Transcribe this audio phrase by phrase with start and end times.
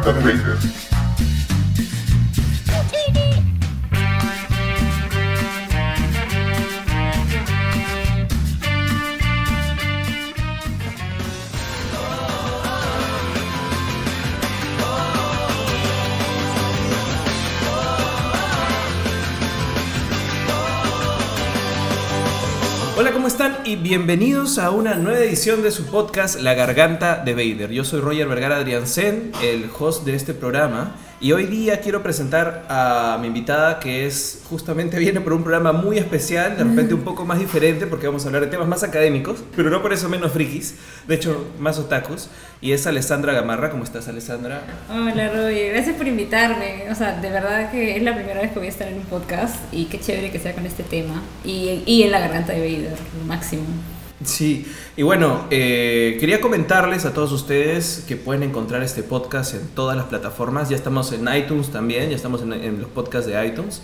[0.00, 0.99] garganta de
[23.90, 27.72] bienvenidos a una nueva edición de su podcast La Garganta de Vader.
[27.72, 30.94] Yo soy Roger Vergara Adriansen, el host de este programa.
[31.22, 35.70] Y hoy día quiero presentar a mi invitada que es justamente viene por un programa
[35.70, 38.82] muy especial, de repente un poco más diferente porque vamos a hablar de temas más
[38.84, 42.30] académicos, pero no por eso menos frikis, de hecho más otakus.
[42.62, 43.68] Y es Alessandra Gamarra.
[43.68, 44.62] ¿Cómo estás, Alessandra?
[44.88, 45.74] Hola, Roger.
[45.74, 46.90] Gracias por invitarme.
[46.90, 49.04] O sea, de verdad que es la primera vez que voy a estar en un
[49.04, 51.22] podcast y qué chévere que sea con este tema.
[51.44, 53.64] Y, y en la garganta de Vader, lo máximo.
[54.22, 59.66] Sí, y bueno, eh, quería comentarles a todos ustedes que pueden encontrar este podcast en
[59.68, 60.68] todas las plataformas.
[60.68, 63.80] Ya estamos en iTunes también, ya estamos en, los podcasts de iTunes.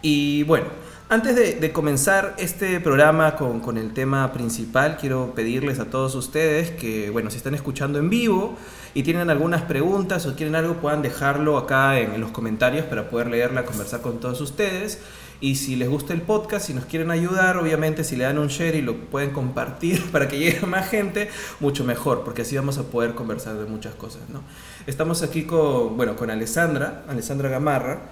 [0.00, 0.66] Y bueno,
[1.08, 6.70] antes de, comenzar este programa con, con, el tema principal, quiero pedirles a todos ustedes
[6.70, 8.56] que, bueno, si están escuchando en vivo
[8.94, 13.10] y tienen algunas preguntas o quieren algo, puedan dejarlo acá en, en los comentarios para
[13.10, 15.00] poder leerla, conversar con todos ustedes.
[15.42, 18.46] Y si les gusta el podcast, si nos quieren ayudar, obviamente si le dan un
[18.46, 22.54] share y lo pueden compartir para que llegue a más gente, mucho mejor, porque así
[22.54, 24.22] vamos a poder conversar de muchas cosas.
[24.28, 24.44] ¿no?
[24.86, 28.02] Estamos aquí con, bueno, con Alessandra, Alessandra Gamarra.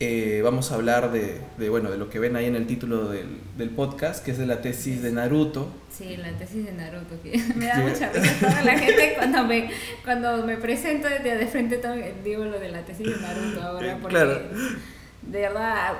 [0.00, 3.10] Eh, vamos a hablar de, de, bueno, de lo que ven ahí en el título
[3.10, 5.70] del, del, podcast, que es de la tesis de Naruto.
[5.90, 9.70] Sí, la tesis de Naruto, que me da mucha risa toda la gente cuando me,
[10.04, 11.82] cuando me presento de, de frente
[12.24, 14.40] digo lo de la tesis de Naruto ahora, porque claro.
[15.22, 15.96] de verdad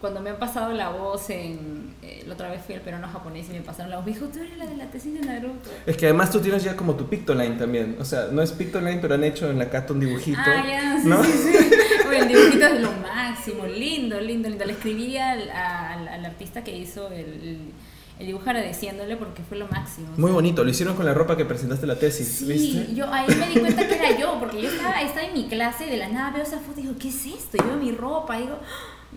[0.00, 3.48] cuando me han pasado la voz en eh, la otra vez fui al peruano japonés
[3.48, 5.70] y me pasaron la voz me dijo tú eres la de la tesis de Naruto
[5.86, 8.98] es que además tú tienes ya como tu Pictoline también o sea no es Pictoline
[9.00, 11.22] pero han hecho en la carta un dibujito ah ya sí ¿no?
[11.24, 11.70] sí, sí.
[12.08, 16.64] Oye, el dibujito es lo máximo lindo lindo lindo le escribí al, al, al artista
[16.64, 17.72] que hizo el,
[18.18, 20.08] el dibujo agradeciéndole porque fue lo máximo.
[20.16, 22.94] Muy bonito, lo hicieron con la ropa que presentaste la tesis, sí, ¿viste?
[22.94, 25.86] yo ahí me di cuenta que era yo, porque yo estaba, estaba en mi clase
[25.86, 27.56] y de la nada veo esa foto y digo, ¿qué es esto?
[27.56, 28.58] Y veo mi ropa y digo,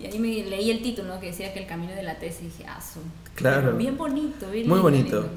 [0.00, 1.20] y ahí me leí el título ¿no?
[1.20, 2.80] que decía que el camino de la tesis y dije, ah.
[3.34, 3.76] Claro.
[3.76, 5.20] Bien bonito, bien Muy bonito.
[5.22, 5.30] lindo.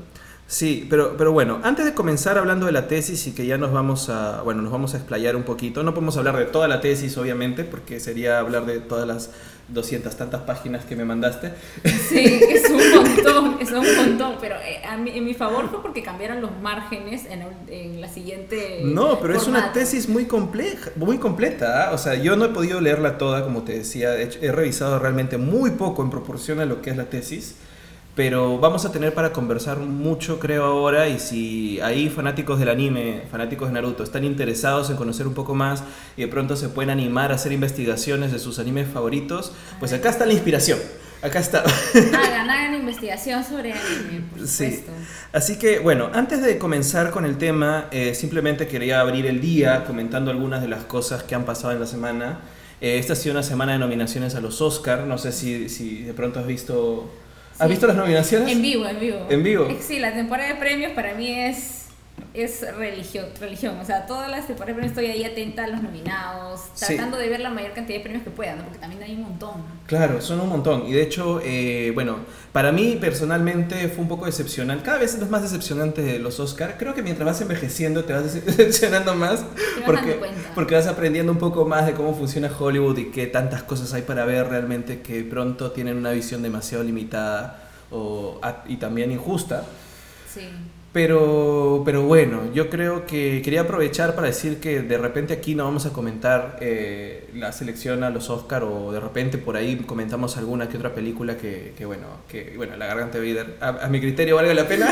[0.47, 3.71] Sí, pero, pero bueno, antes de comenzar hablando de la tesis y que ya nos
[3.71, 6.81] vamos a, bueno, nos vamos a explayar un poquito, no podemos hablar de toda la
[6.81, 9.31] tesis, obviamente, porque sería hablar de todas las
[9.69, 11.53] 200 tantas páginas que me mandaste.
[11.83, 15.81] Sí, es un montón, es un montón, pero eh, a mí, en mi favor fue
[15.81, 18.81] porque cambiaron los márgenes en, en la siguiente...
[18.83, 19.41] No, pero formato.
[19.41, 21.93] es una tesis muy compleja, muy completa, ¿eh?
[21.93, 25.71] o sea, yo no he podido leerla toda, como te decía, he revisado realmente muy
[25.71, 27.55] poco en proporción a lo que es la tesis.
[28.15, 31.09] Pero vamos a tener para conversar mucho, creo, ahora.
[31.09, 35.53] Y si ahí fanáticos del anime, fanáticos de Naruto, están interesados en conocer un poco
[35.53, 35.83] más
[36.15, 40.09] y de pronto se pueden animar a hacer investigaciones de sus animes favoritos, pues acá
[40.09, 40.79] está la inspiración.
[41.21, 41.63] Acá está.
[41.63, 44.83] Hagan, hagan investigación sobre anime, por Sí.
[45.33, 49.83] Así que, bueno, antes de comenzar con el tema, eh, simplemente quería abrir el día
[49.85, 52.39] comentando algunas de las cosas que han pasado en la semana.
[52.79, 55.01] Eh, esta ha sido una semana de nominaciones a los Oscar.
[55.01, 57.09] No sé si, si de pronto has visto.
[57.57, 58.51] ¿Has visto las nominaciones?
[58.51, 59.17] En vivo, en vivo.
[59.29, 59.67] En vivo.
[59.79, 61.84] Sí, la temporada de premios para mí es
[62.35, 66.62] es religión, religión, o sea, todas las temporadas premios estoy ahí atenta a los nominados,
[66.73, 66.88] Sí.
[66.88, 68.63] tratando de ver la mayor cantidad de premios que pueda, ¿no?
[68.63, 69.63] porque también hay un montón.
[69.88, 70.85] Claro, son un montón.
[70.88, 72.18] Y de hecho, eh, bueno,
[72.51, 74.84] para mí personalmente fue un poco decepcionante.
[74.84, 76.75] Cada vez es más decepcionante de los Oscar.
[76.79, 79.41] Creo que mientras vas envejeciendo te vas decepcionando más.
[79.44, 79.52] Vas
[79.85, 80.19] Porque,
[80.56, 84.02] porque vas aprendiendo un poco más de cómo funciona Hollywood y qué tantas cosas hay
[84.02, 89.63] para ver realmente que pronto tienen una visión demasiado limitada o, y también injusta.
[90.34, 90.47] Sí.
[90.95, 95.66] Pero, pero bueno, yo creo que quería aprovechar para decir que de repente aquí no
[95.66, 100.38] vamos a comentar eh, la selección a los Oscar o de repente por ahí comentamos
[100.38, 103.99] alguna que otra película que, que bueno, que bueno, La Garganta de a, a mi
[103.99, 104.90] criterio valga la pena.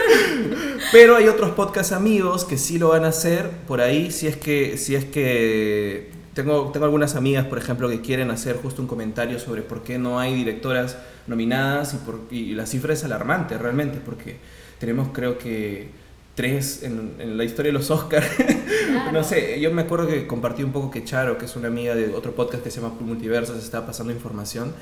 [0.90, 4.38] pero hay otros podcast amigos que sí lo van a hacer por ahí, si es
[4.38, 8.88] que, si es que tengo, tengo algunas amigas, por ejemplo, que quieren hacer justo un
[8.88, 10.96] comentario sobre por qué no hay directoras
[11.26, 14.38] nominadas y, por, y la cifra es alarmante realmente, porque
[14.80, 15.90] tenemos creo que
[16.34, 18.26] tres en, en la historia de los Oscars.
[18.90, 19.12] Claro.
[19.12, 21.94] no sé, yo me acuerdo que compartí un poco que Charo, que es una amiga
[21.94, 24.74] de otro podcast que se llama Multiversos, estaba pasando información.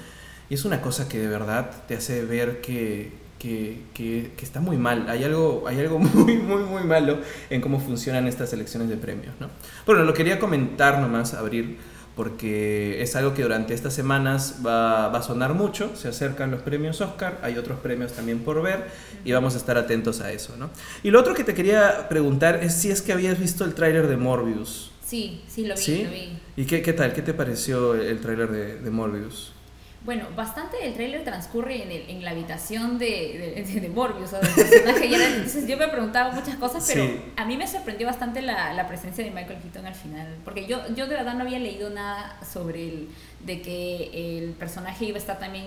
[0.48, 4.60] Y es una cosa que de verdad te hace ver que, que, que, que está
[4.60, 5.10] muy mal.
[5.10, 7.18] Hay algo, hay algo muy, muy, muy malo
[7.50, 9.34] en cómo funcionan estas elecciones de premios.
[9.40, 9.48] ¿no?
[9.84, 11.76] Bueno, lo quería comentar nomás, abrir,
[12.18, 15.94] porque es algo que durante estas semanas va, va a sonar mucho.
[15.94, 18.86] Se acercan los premios Oscar, hay otros premios también por ver
[19.24, 20.56] y vamos a estar atentos a eso.
[20.56, 20.68] ¿no?
[21.04, 24.08] Y lo otro que te quería preguntar es si es que habías visto el tráiler
[24.08, 24.90] de Morbius.
[25.06, 26.02] Sí, sí, lo vi, ¿Sí?
[26.02, 26.38] lo vi.
[26.56, 27.12] ¿Y qué, qué tal?
[27.12, 29.52] ¿Qué te pareció el tráiler de, de Morbius?
[30.04, 34.36] Bueno, bastante del tráiler transcurre en, el- en la habitación de, de, de Morbius, o
[34.40, 35.34] del personaje Jared.
[35.36, 37.20] Entonces yo me preguntaba muchas cosas, pero Sí.
[37.36, 40.36] a mí me sorprendió bastante la, la presencia de Michael Keaton al final.
[40.44, 43.08] Porque yo, yo de verdad no había leído nada sobre el,
[43.44, 45.66] de que el personaje iba a estar también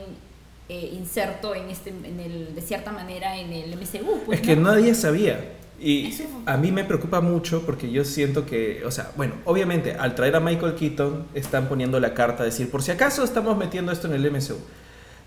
[0.69, 4.21] eh, inserto en este, en el, de cierta manera en el MCU.
[4.25, 4.71] Pues, es que ¿no?
[4.71, 5.39] nadie sabía.
[5.81, 10.13] Y a mí me preocupa mucho porque yo siento que, o sea, bueno, obviamente al
[10.13, 14.07] traer a Michael Keaton están poniendo la carta, decir, por si acaso estamos metiendo esto
[14.07, 14.57] en el MCU.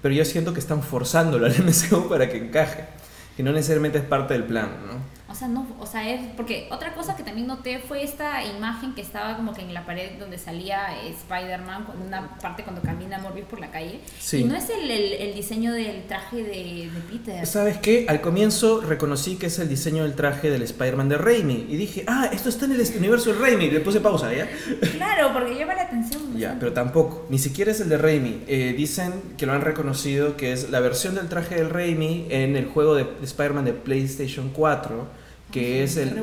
[0.00, 2.84] Pero yo siento que están forzándolo al MCU para que encaje.
[3.36, 5.13] Que no necesariamente es parte del plan, ¿no?
[5.34, 8.94] O sea, no, o sea, es porque otra cosa que también noté fue esta imagen
[8.94, 13.18] que estaba como que en la pared donde salía Spider-Man, con una parte cuando camina
[13.18, 13.98] Morbius por la calle.
[14.20, 14.42] Sí.
[14.42, 17.44] Y no es el, el, el diseño del traje de, de Peter.
[17.48, 18.06] ¿Sabes qué?
[18.08, 21.66] Al comienzo reconocí que es el diseño del traje del Spider-Man de Raimi.
[21.68, 23.72] Y dije, ah, esto está en el universo de Raimi.
[23.72, 24.48] Le puse pausa, ¿ya?
[24.92, 26.38] Claro, porque llama la atención.
[26.38, 27.26] Ya, pero tampoco.
[27.28, 28.44] Ni siquiera es el de Raimi.
[28.46, 32.54] Eh, dicen que lo han reconocido que es la versión del traje del Raimi en
[32.54, 35.23] el juego de Spider-Man de PlayStation 4,
[35.54, 36.22] que, es el,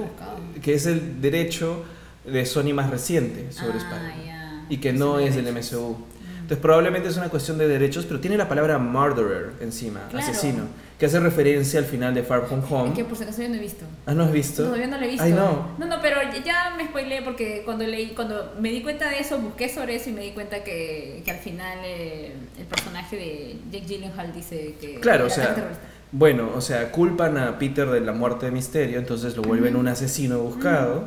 [0.61, 1.83] que es el derecho
[2.25, 4.25] de Sony más reciente sobre Ah, Spider-Man.
[4.25, 4.65] ya.
[4.69, 5.45] Y que no es del.
[5.51, 5.91] MCU.
[5.97, 6.41] Mm.
[6.41, 10.25] Entonces probablemente es una cuestión de derechos, pero tiene la palabra murderer encima, Claro.
[10.27, 10.63] asesino,
[10.99, 12.93] que hace referencia al final de Far From Home.
[12.93, 13.85] Que por si acaso yo no he visto.
[14.05, 14.63] Ah, ¿no has visto?
[14.65, 15.23] Todavía no lo he visto.
[15.23, 15.69] Ay, no.
[15.79, 19.39] No, no, pero ya me spoileé porque cuando leí, cuando me di cuenta de eso,
[19.39, 23.55] busqué sobre eso y me di cuenta que, que al final eh, el personaje de
[23.71, 25.83] Jake Gyllenhaal dice que Claro, o sea, terrorista.
[26.11, 29.87] Bueno, o sea, culpan a Peter de la muerte de Misterio, entonces lo vuelven un
[29.87, 31.05] asesino buscado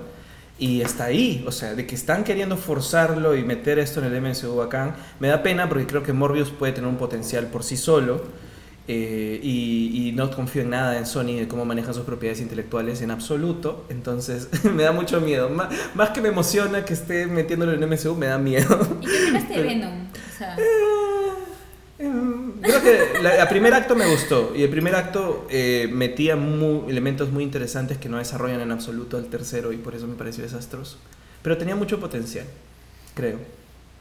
[0.59, 4.21] y está ahí, o sea, de que están queriendo forzarlo y meter esto en el
[4.23, 4.95] MCU bacán.
[5.21, 8.23] Me da pena porque creo que Morbius puede tener un potencial por sí solo
[8.87, 13.01] eh, y, y no confío en nada en Sony de cómo maneja sus propiedades intelectuales
[13.03, 15.49] en absoluto, entonces me da mucho miedo.
[15.51, 18.79] Má- más que me emociona que esté metiéndolo en el MCU, me da miedo.
[19.03, 19.07] ¿Y
[19.49, 20.07] qué de Venom?
[20.07, 20.94] O sea, Creo
[22.85, 27.31] que la, el primer acto me gustó y el primer acto eh, metía mu- elementos
[27.31, 30.99] muy interesantes que no desarrollan en absoluto al tercero y por eso me pareció desastroso.
[31.43, 32.47] Pero tenía mucho potencial,
[33.15, 33.39] creo.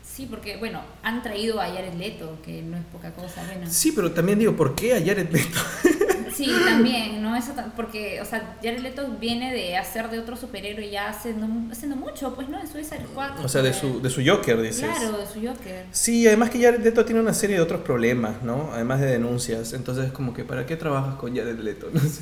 [0.04, 3.66] sí, porque, bueno, han traído a Jared Leto, que no es poca cosa, bueno.
[3.70, 5.60] Sí, pero también digo, ¿por qué a Jared Leto?
[6.36, 7.36] Sí, también, ¿no?
[7.36, 11.48] Eso porque, o sea, Jared Leto viene de hacer de otro superhéroe ya hace no
[11.48, 12.60] mucho, pues, ¿no?
[12.60, 13.44] En Suicide Squad.
[13.44, 14.82] O sea, de su, de su Joker, dices.
[14.86, 15.86] Claro, de su Joker.
[15.92, 18.70] Sí, además que Jared Leto tiene una serie de otros problemas, ¿no?
[18.74, 19.74] Además de denuncias.
[19.74, 21.88] Entonces, como que, ¿para qué trabajas con Jared Leto?
[21.94, 22.22] No sé.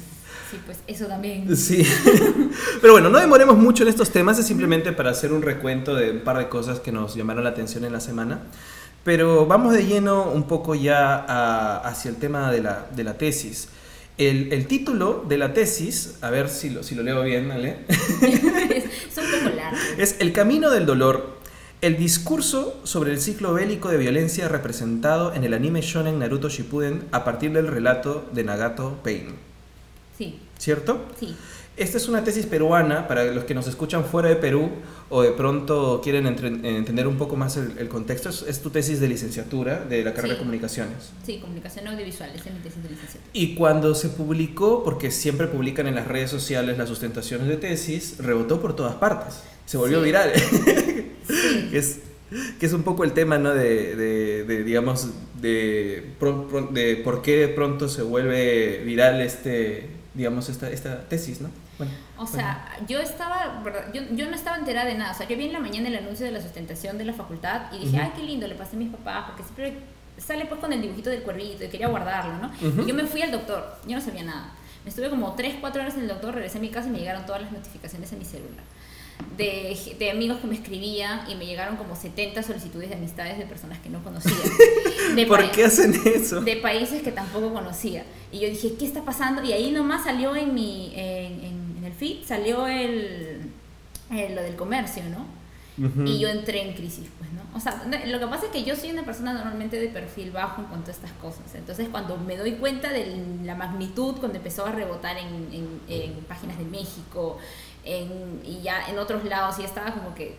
[0.51, 1.55] Sí, pues eso también.
[1.55, 1.81] Sí.
[2.81, 6.11] Pero bueno, no demoremos mucho en estos temas, es simplemente para hacer un recuento de
[6.11, 8.39] un par de cosas que nos llamaron la atención en la semana.
[9.05, 13.13] Pero vamos de lleno un poco ya a- hacia el tema de la, de la
[13.17, 13.69] tesis.
[14.29, 17.85] El, el título de la tesis, a ver si lo, si lo leo bien, ¿vale?
[17.89, 19.77] es un poco largo.
[19.97, 21.39] Es El camino del dolor,
[21.81, 27.05] el discurso sobre el ciclo bélico de violencia representado en el anime shonen Naruto Shippuden
[27.11, 29.33] a partir del relato de Nagato Pain.
[30.15, 31.03] Sí, ¿Cierto?
[31.19, 31.35] sí.
[31.81, 34.69] Esta es una tesis peruana para los que nos escuchan fuera de Perú
[35.09, 36.47] o de pronto quieren entre-
[36.77, 38.29] entender un poco más el, el contexto.
[38.29, 40.37] Es, es tu tesis de licenciatura de la carrera Sí.
[40.37, 41.11] de comunicaciones.
[41.25, 43.31] Sí, comunicación audiovisual, esa es mi tesis de licenciatura.
[43.33, 48.15] Y cuando se publicó, porque siempre publican en las redes sociales las sustentaciones de tesis,
[48.19, 49.39] rebotó por todas partes.
[49.65, 50.05] Se volvió Sí.
[50.05, 50.31] viral.
[50.35, 51.11] Sí.
[51.71, 51.99] que, es,
[52.59, 53.55] que es un poco el tema, ¿no?
[53.55, 55.07] De, de- de, digamos,
[55.41, 56.11] de,
[56.73, 61.49] de por qué de pronto se vuelve viral este, digamos, esta, esta tesis, ¿no?
[61.77, 63.63] Bueno, O sea, yo estaba.
[63.93, 65.13] Yo, yo no estaba enterada de nada.
[65.13, 67.71] O sea, yo vi en la mañana el anuncio de la sustentación de la facultad
[67.73, 68.05] y dije, Ujú.
[68.05, 69.73] ay, qué lindo, le pasé a mis papás, porque siempre
[70.17, 72.47] sale pues con el dibujito del cuervito y quería guardarlo, ¿no?
[72.67, 72.81] Ujú.
[72.83, 74.51] Y yo me fui al doctor, yo no sabía nada.
[74.83, 76.99] Me estuve como 3, 4 horas en el doctor, regresé a mi casa y me
[76.99, 78.63] llegaron todas las notificaciones a mi celular.
[79.37, 83.45] De, de amigos que me escribían y me llegaron como 70 solicitudes de amistades de
[83.45, 84.33] personas que no conocía.
[85.15, 86.41] De ¿Por qué hacen eso?
[86.41, 88.03] de países que tampoco conocía.
[88.31, 89.43] Y yo dije, ¿qué está pasando?
[89.43, 91.60] Y ahí nomás salió en mi en, en-
[92.25, 93.41] salió el,
[94.11, 95.25] el- lo del comercio, ¿no?
[96.07, 97.41] Y yo entré en crisis, pues, ¿no?
[97.55, 100.61] O sea, lo que pasa es que yo soy una persona normalmente de perfil bajo
[100.61, 101.55] en cuanto a estas cosas.
[101.55, 106.13] Entonces, cuando me doy cuenta de la magnitud, cuando empezó a rebotar en, en- en
[106.25, 107.37] páginas de México
[107.83, 110.35] en- y ya en otros lados, y estaba como que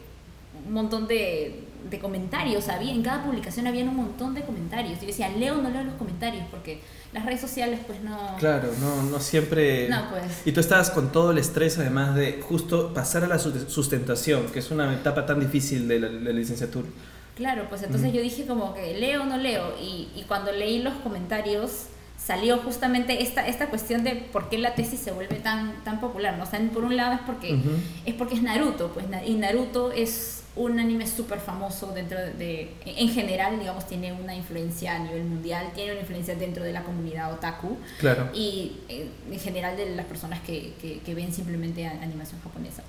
[0.67, 5.01] un montón de, de comentarios había, en cada publicación había un montón de comentarios.
[5.01, 6.81] Yo decía, leo o no leo los comentarios, porque
[7.13, 8.37] las redes sociales, pues no.
[8.39, 9.89] Claro, no, no siempre...
[9.89, 10.25] No, pues.
[10.47, 14.47] Y tú estabas con todo el estrés, además de justo pasar a la su- sustentación,
[14.47, 16.89] que es una etapa tan difícil de la, la licenciatura.
[17.37, 18.17] Claro, pues entonces Ujú.
[18.19, 21.87] yo dije como que leo o no leo y, y cuando leí los comentarios
[22.23, 26.37] salió justamente esta, esta cuestión de por qué la tesis se vuelve tan, tan popular.
[26.39, 26.45] ¿no?
[26.45, 27.59] O sea, por un lado es porque,
[28.07, 33.09] es porque es Naruto, pues, y Naruto es un anime súper famoso dentro de, en
[33.09, 37.33] general, digamos, tiene una influencia a nivel mundial, tiene una influencia dentro de la comunidad
[37.33, 38.29] otaku claro.
[38.35, 42.83] y eh, en general de las personas que, que, que ven simplemente animación japonesa.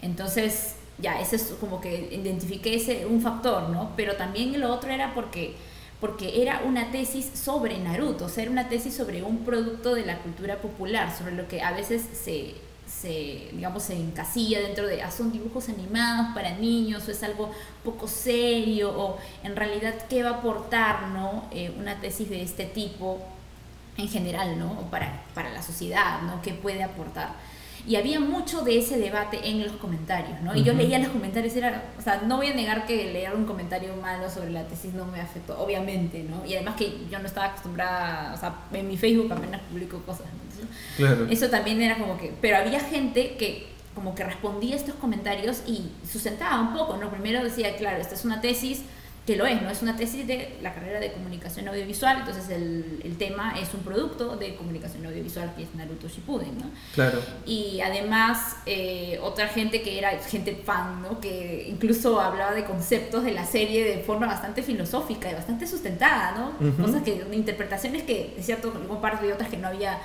[0.00, 3.92] Entonces, ya, ese es como que identifiqué ese un factor, ¿no?
[3.96, 5.54] Pero también lo otro era porque
[6.00, 10.06] porque era una tesis sobre Naruto, o sea, era una tesis sobre un producto de
[10.06, 12.54] la cultura popular, sobre lo que a veces se,
[12.90, 17.50] se digamos, se encasilla dentro de, ah, son dibujos animados para niños, o es algo
[17.84, 21.44] poco serio, o en realidad, ¿qué va a aportar, no?
[21.52, 23.18] Eh, una tesis de este tipo
[23.96, 24.72] en general, ¿no?
[24.72, 26.42] O para, para la sociedad, ¿no?
[26.42, 27.34] ¿Qué puede aportar?
[27.86, 30.54] Y había mucho de ese debate en los comentarios, ¿no?
[30.54, 33.44] Y yo leía los comentarios, era, o sea, no voy a negar que leer un
[33.44, 36.44] comentario malo sobre la tesis no me afectó, obviamente, ¿no?
[36.44, 40.26] Y además que yo no estaba acostumbrada, o sea, en mi Facebook apenas publico cosas,
[40.96, 41.26] claro.
[41.30, 45.62] eso también era como que, pero había gente que como que respondía a estos comentarios
[45.66, 47.10] y sustentaba un poco, ¿no?
[47.10, 48.82] Primero decía, claro, esta es una tesis,
[49.30, 49.70] que lo es, ¿no?
[49.70, 53.82] Es una tesis de la carrera de comunicación audiovisual, entonces el, el, tema es un
[53.82, 56.68] producto de comunicación audiovisual que es Naruto Shippuden, ¿no?
[56.94, 57.20] Claro.
[57.46, 61.20] Y además eh, otra gente que era gente fan, ¿no?
[61.20, 66.32] Que incluso hablaba de conceptos de la serie de forma bastante filosófica y bastante sustentada,
[66.32, 66.84] ¿no?
[66.84, 69.96] Cosas que, interpretaciones que, es cierto, parte y otras que no había...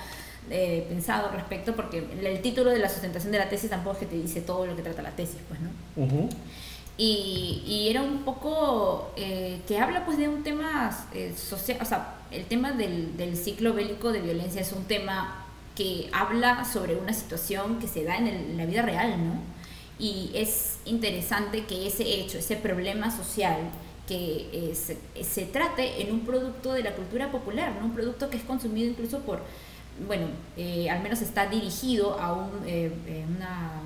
[0.52, 4.06] Eh, pensado respecto porque el, título de la sustentación de la tesis tampoco es que
[4.06, 6.30] te dice todo lo que trata la tesis pues no uh
[6.98, 12.16] y, era un poco eh, que habla pues de un tema eh, social, o sea,
[12.32, 17.80] el tema del, ciclo bélico de violencia es un tema que habla sobre una situación
[17.80, 19.34] que se da en, la vida real, ¿no?
[20.00, 23.58] Y es interesante que ese hecho, ese problema social,
[24.08, 27.88] que eh, se, se, trate en un producto de la cultura popular, ¿no?
[27.88, 29.42] Un producto que es consumido incluso por
[30.08, 30.26] bueno,
[30.58, 33.24] eh, al menos está dirigido a un, eh, eh,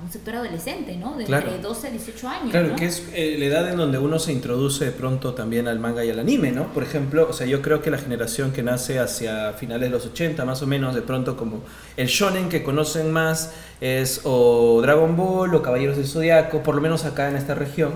[0.02, 1.16] un sector adolescente, ¿no?
[1.16, 2.50] De entre 12 a 18 años.
[2.50, 6.04] Claro, que es la edad en donde uno se introduce de pronto también al manga
[6.04, 6.72] y al anime, ¿no?
[6.72, 10.06] Por ejemplo, o sea, yo creo que la generación que nace hacia finales de los
[10.06, 11.62] 80, más o menos, de pronto como
[11.96, 16.80] el shonen que conocen más es o Dragon Ball o Caballeros del Zodiaco, por lo
[16.80, 17.92] menos acá en esta región,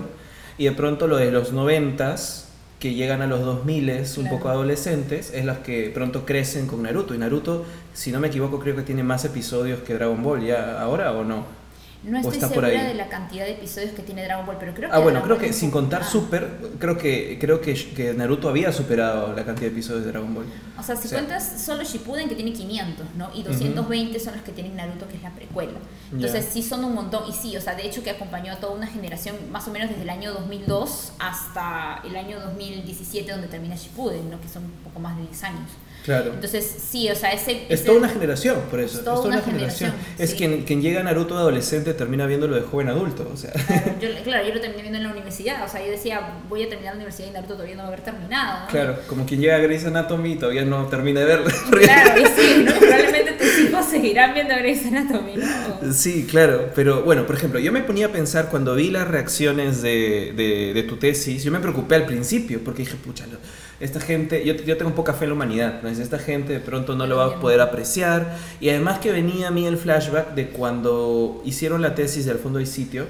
[0.57, 2.44] y de pronto lo de los 90s
[2.85, 7.15] que llegan a los 2000 un poco adolescentes, es las que pronto crecen con Naruto.
[7.15, 7.65] Y Naruto,
[7.95, 11.23] si no me equivoco, creo que tiene más episodios que Dragon Ball ya ahora o
[11.23, 11.45] no.
[12.05, 14.95] No estoy segura de la cantidad de episodios que tiene Dragon Ball, pero creo que.
[14.95, 19.33] Ah, bueno, creo que sin contar Super, creo que creo que, que, Naruto había superado
[19.33, 20.45] la cantidad de episodios de Dragon Ball.
[20.77, 23.31] O sea, si cuentas solo Shippuden, que tiene 500, ¿no?
[23.33, 25.79] Y 220 son los que tienen Naruto, que es la precuela.
[26.11, 27.23] Entonces, sí son un montón.
[27.27, 29.89] Y sí, o sea, de hecho, que acompañó a toda una generación, más o menos
[29.89, 34.39] desde el año 2002 hasta el año 2017, donde termina Shippuden, ¿no?
[34.39, 35.69] Que son un poco más de 10 años.
[36.05, 36.33] Claro.
[36.33, 37.65] Entonces, sí, o sea, ese...
[37.67, 38.99] Es toda una generación, por eso.
[38.99, 39.91] Es toda, una, generación.
[40.19, 43.51] Es quien, quien llega a Naruto adolescente termina viendo lo de joven adulto, o sea.
[43.51, 46.63] Claro yo, claro, yo lo terminé viendo en la universidad, o sea, yo decía, voy
[46.63, 48.67] a terminar la universidad y Naruto todavía no va a haber terminado.
[48.69, 51.49] Claro, como quien llega a Grey's Anatomy y todavía no termina de verlo.
[51.71, 52.73] Claro, y sí, ¿no?
[52.73, 55.93] probablemente tus hijos seguirán viendo Grey's Anatomy, ¿no?
[55.93, 59.81] Sí, claro, pero bueno, por ejemplo, yo me ponía a pensar cuando vi las reacciones
[59.81, 63.25] de, de, de tu tesis, yo me preocupé al principio, porque dije, pucha,
[63.79, 65.89] esta gente, yo, yo tengo poca fe en la humanidad, ¿no?
[65.89, 68.37] esta gente de pronto no lo va a poder apreciar.
[68.59, 72.59] Y además que venía a mí el flashback de cuando hicieron la tesis del fondo
[72.59, 73.05] y sitio,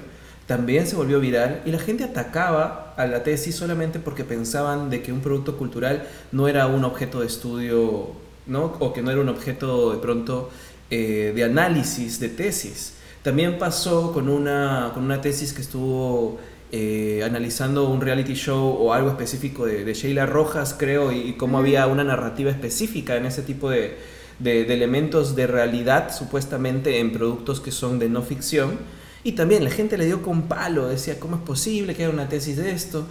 [0.46, 5.02] también se volvió viral y la gente atacaba a la tesis solamente porque pensaban de
[5.02, 8.12] que un producto cultural no era un objeto de estudio,
[8.46, 8.76] ¿no?
[8.78, 10.50] O que no era un objeto de pronto
[10.90, 12.94] eh, de análisis de tesis.
[13.22, 16.38] También pasó con una, con una tesis que estuvo
[16.72, 21.86] eh, analizando un reality show o algo específico de, Sheila Rojas, creo, y, cómo había
[21.86, 23.96] una narrativa específica en ese tipo de,
[24.38, 28.78] de, elementos de realidad, supuestamente, en productos que son de no ficción.
[29.22, 32.28] Y también la gente le dio con palo, decía, ¿cómo es posible que haya una
[32.28, 33.06] tesis de esto?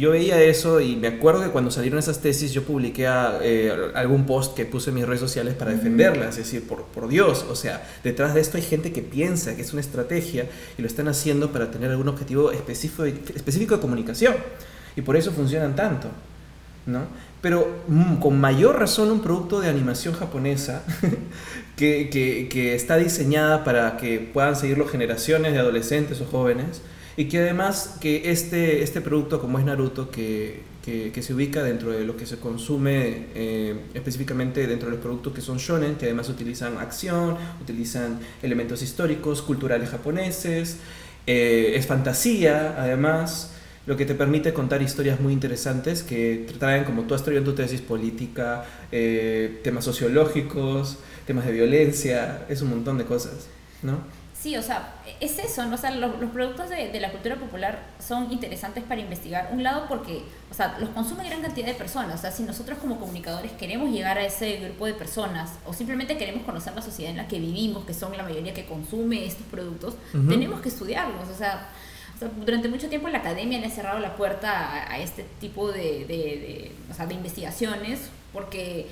[0.00, 3.06] Yo veía eso y me acuerdo que cuando salieron esas tesis yo publiqué
[3.42, 7.08] eh, algún post que puse en mis redes sociales para defenderlas, es decir, por, por
[7.08, 10.82] Dios, o sea, detrás de esto hay gente que piensa que es una estrategia y
[10.82, 14.34] lo están haciendo para tener algún objetivo específico, específico de comunicación
[14.96, 16.08] y por eso funcionan tanto,
[16.86, 17.04] ¿no?
[17.40, 20.82] Pero mm, con mayor razón un producto de animación japonesa
[21.76, 26.82] que, que, que está diseñada para que puedan seguirlo generaciones de adolescentes o jóvenes,
[27.16, 31.90] y que además que este, este producto como es Naruto, que, que, se ubica dentro
[31.90, 36.04] de lo que se consume eh, específicamente dentro de los productos que son shonen, que
[36.04, 40.76] además utilizan acción, utilizan elementos históricos, culturales japoneses,
[41.26, 43.52] eh, es fantasía además,
[43.86, 47.44] lo que te permite contar historias muy interesantes que traen, como tú has traído en
[47.44, 53.48] tu tesis, política, eh, temas sociológicos, temas de violencia, es un montón de cosas,
[53.82, 53.98] ¿no?
[54.46, 55.74] Sí, o sea, es eso, ¿no?
[55.74, 59.48] O sea, los, productos de, de, la cultura popular son interesantes para investigar.
[59.50, 60.22] Un lado porque,
[60.52, 62.14] o sea, los consume gran cantidad de personas.
[62.14, 66.16] O sea, si nosotros como comunicadores queremos llegar a ese grupo de personas o simplemente
[66.16, 69.48] queremos conocer la sociedad en la que vivimos, que son la mayoría que consume estos
[69.48, 71.28] productos, tenemos que estudiarlos.
[71.28, 71.68] O sea,
[72.44, 76.06] durante mucho tiempo la academia le ha cerrado la puerta a, este tipo de, de,
[76.06, 78.86] de, o sea, de investigaciones porque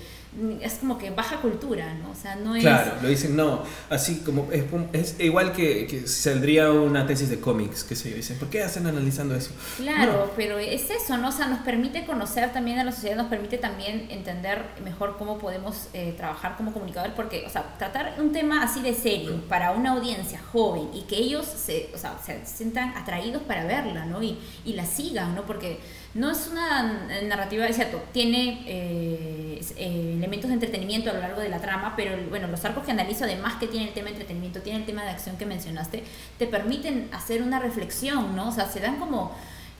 [0.60, 2.10] es como que baja cultura, ¿no?
[2.10, 2.62] O sea, no es...
[2.62, 7.38] Claro, lo dicen, no, así como, es, es igual que, que, saldría una tesis de
[7.38, 9.52] cómics, qué sé yo, dicen, ¿por qué hacen analizando eso?
[9.76, 11.28] Claro, pero es eso, ¿no?
[11.28, 15.38] O sea, nos permite conocer también a la sociedad, nos permite también entender mejor cómo
[15.38, 19.70] podemos eh, trabajar como comunicadores, porque, o sea, tratar un tema así de serio para
[19.70, 24.22] una audiencia joven y que ellos se, o sea, se sientan atraídos para verla, ¿no?
[24.22, 25.46] Y, y la sigan, ¿no?
[25.46, 25.78] Porque
[26.14, 31.40] no es una narrativa, es cierto, tiene eh, eh, elementos de entretenimiento a lo largo
[31.40, 34.12] de la trama, pero bueno, los arcos que analizo, además que tiene el tema de
[34.12, 36.04] entretenimiento, tiene el tema de acción que mencionaste,
[36.38, 38.48] te permiten hacer una reflexión, ¿no?
[38.48, 39.32] O sea, se dan como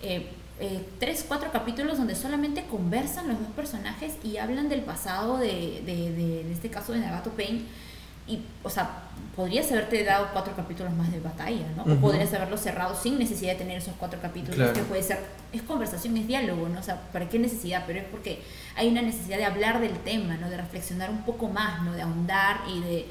[0.02, 0.26] eh,
[0.98, 6.12] tres, cuatro capítulos donde solamente conversan los dos personajes y hablan del pasado de, de,
[6.12, 7.62] de en este caso, de Nagato Payne
[8.26, 9.02] y, o sea,
[9.36, 11.82] podrías haberte dado cuatro capítulos más de batalla, ¿no?
[11.82, 15.18] O podrías haberlo cerrado sin necesidad de tener esos cuatro capítulos, que puede ser,
[15.52, 16.80] es conversación, es diálogo, ¿no?
[16.80, 17.84] O sea, ¿para qué necesidad?
[17.86, 18.42] Pero es porque
[18.76, 20.48] hay una necesidad de hablar del tema, ¿no?
[20.48, 21.92] De reflexionar un poco más, ¿no?
[21.92, 23.06] De ahondar y de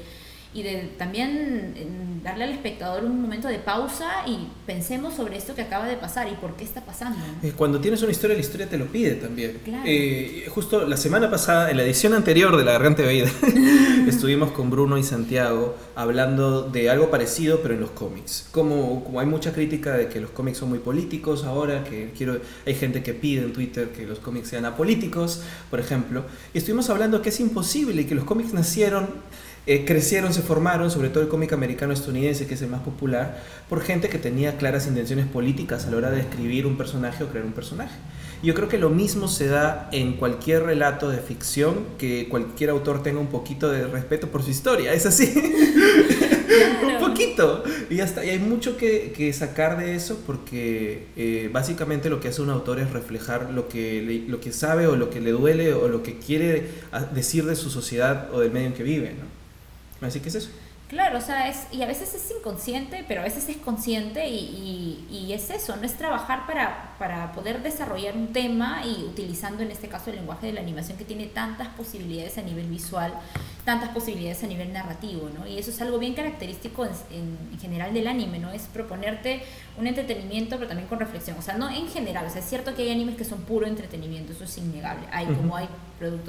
[0.54, 1.74] y de también
[2.22, 6.28] darle al espectador un momento de pausa y pensemos sobre esto que acaba de pasar
[6.32, 7.18] y por qué está pasando.
[7.42, 9.58] Eh, cuando tienes una historia, la historia te lo pide también.
[9.84, 13.28] Eh, justo la semana pasada, en la edición anterior de La Garganta Veída,
[14.08, 18.48] estuvimos con Bruno y Santiago hablando de algo parecido, pero en los cómics.
[18.52, 22.38] Como, como hay mucha crítica de que los cómics son muy políticos ahora, que quiero
[22.64, 26.88] hay gente que pide en Twitter que los cómics sean apolíticos, por ejemplo, y estuvimos
[26.90, 29.08] hablando que es imposible y que los cómics nacieron
[29.66, 33.42] eh, crecieron, se formaron, sobre todo el cómic americano estadounidense, que es el más popular,
[33.68, 37.28] por gente que tenía claras intenciones políticas a la hora de escribir un personaje o
[37.28, 37.94] crear un personaje.
[38.42, 43.02] Yo creo que lo mismo se da en cualquier relato de ficción, que cualquier autor
[43.02, 45.32] tenga un poquito de respeto por su historia, es así.
[46.86, 47.64] un poquito.
[47.88, 52.28] Y hasta y hay mucho que, que, sacar de eso porque eh, básicamente lo que
[52.28, 55.72] hace un autor es reflejar lo que, lo que sabe o lo que le duele
[55.72, 56.68] o lo que quiere
[57.14, 59.14] decir de su sociedad o del medio en que vive.
[59.18, 59.43] ¿no?
[60.00, 60.50] Así que es eso.
[60.88, 65.06] Claro, o sea, es, y a veces es inconsciente, pero a veces es consciente y,
[65.10, 69.70] y, es eso, no es trabajar para, para, poder desarrollar un tema y utilizando en
[69.70, 73.14] este caso el lenguaje de la animación que tiene tantas posibilidades a nivel visual,
[73.64, 75.46] tantas posibilidades a nivel narrativo, ¿no?
[75.46, 76.92] Y eso es algo bien característico en,
[77.50, 78.52] en, general del anime, ¿no?
[78.52, 79.42] Es proponerte
[79.78, 82.74] un entretenimiento, pero también con reflexión, o sea, no en general, o sea, es cierto
[82.74, 85.66] que hay animes que son puro entretenimiento, eso es innegable, hay como hay,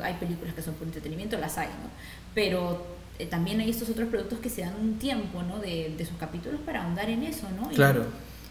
[0.02, 1.90] hay películas que son puro entretenimiento, las hay, ¿no?
[2.34, 5.60] Pero eh, también hay estos otros productos que se dan un tiempo, ¿no?
[5.60, 7.72] De, de sus capítulos para ahondar en eso, ¿no?
[7.72, 8.06] Y, claro.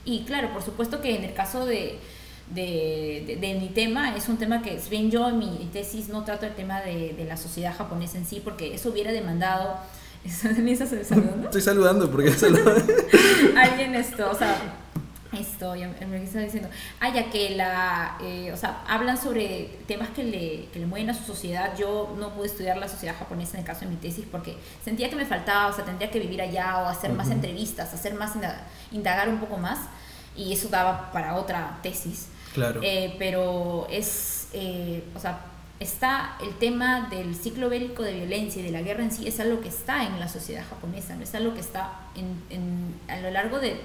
[0.04, 1.98] Y claro, por supuesto que en el caso de,
[2.54, 6.24] de, de, mi tema, es un tema que, si bien yo en mi tesis no
[6.24, 9.76] trato el tema de, de la sociedad japonesa en sí, porque eso hubiera demandado...
[10.24, 11.44] ¿Estás saludando?
[11.44, 12.30] Estoy saludando porque
[13.56, 14.83] Alguien esto, o sea
[15.34, 16.68] esto, ya me está diciendo,
[17.00, 21.10] ah, ya que la, eh, o sea, hablan sobre temas que le, que le mueven
[21.10, 21.76] a su sociedad.
[21.76, 25.10] Yo no pude estudiar la sociedad japonesa en el caso de mi tesis porque sentía
[25.10, 28.32] que me faltaba, o sea, tendría que vivir allá o hacer más entrevistas, hacer más,
[28.92, 29.80] indagar un poco más
[30.36, 32.28] y eso daba para otra tesis.
[32.54, 32.80] Claro.
[32.82, 35.40] Eh, pero es, eh, o sea,
[35.80, 39.40] está el tema del ciclo bélico de violencia y de la guerra en sí, es
[39.40, 43.20] algo que está en la sociedad japonesa, no es algo que está en, en, a
[43.20, 43.80] lo largo de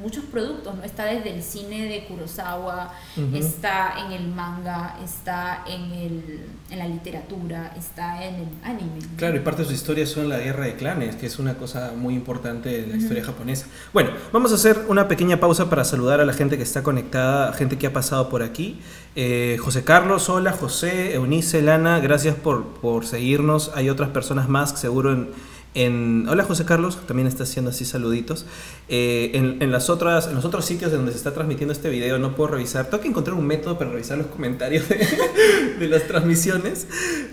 [0.00, 0.84] muchos productos, ¿no?
[0.84, 2.92] Está desde el cine de Kurosawa,
[3.32, 9.00] está en el manga, está en, el, en la literatura, está en el anime.
[9.16, 11.92] Claro, y parte de su historia son la guerra de clanes, que es una cosa
[11.96, 13.66] muy importante de la historia japonesa.
[13.92, 17.52] Bueno, vamos a hacer una pequeña pausa para saludar a la gente que está conectada,
[17.52, 18.80] gente que ha pasado por aquí.
[19.16, 23.72] Eh, José Carlos, hola, José, Eunice, Lana, gracias por, por seguirnos.
[23.74, 28.46] Hay otras personas más, seguro en Hola José Carlos, también está haciendo así saluditos.
[28.88, 32.36] Eh, en, las otras, en los otros sitios donde se está transmitiendo este video no
[32.36, 32.84] puedo revisar.
[32.86, 34.84] Tengo que encontrar un método para revisar los comentarios
[35.78, 36.86] de, las transmisiones.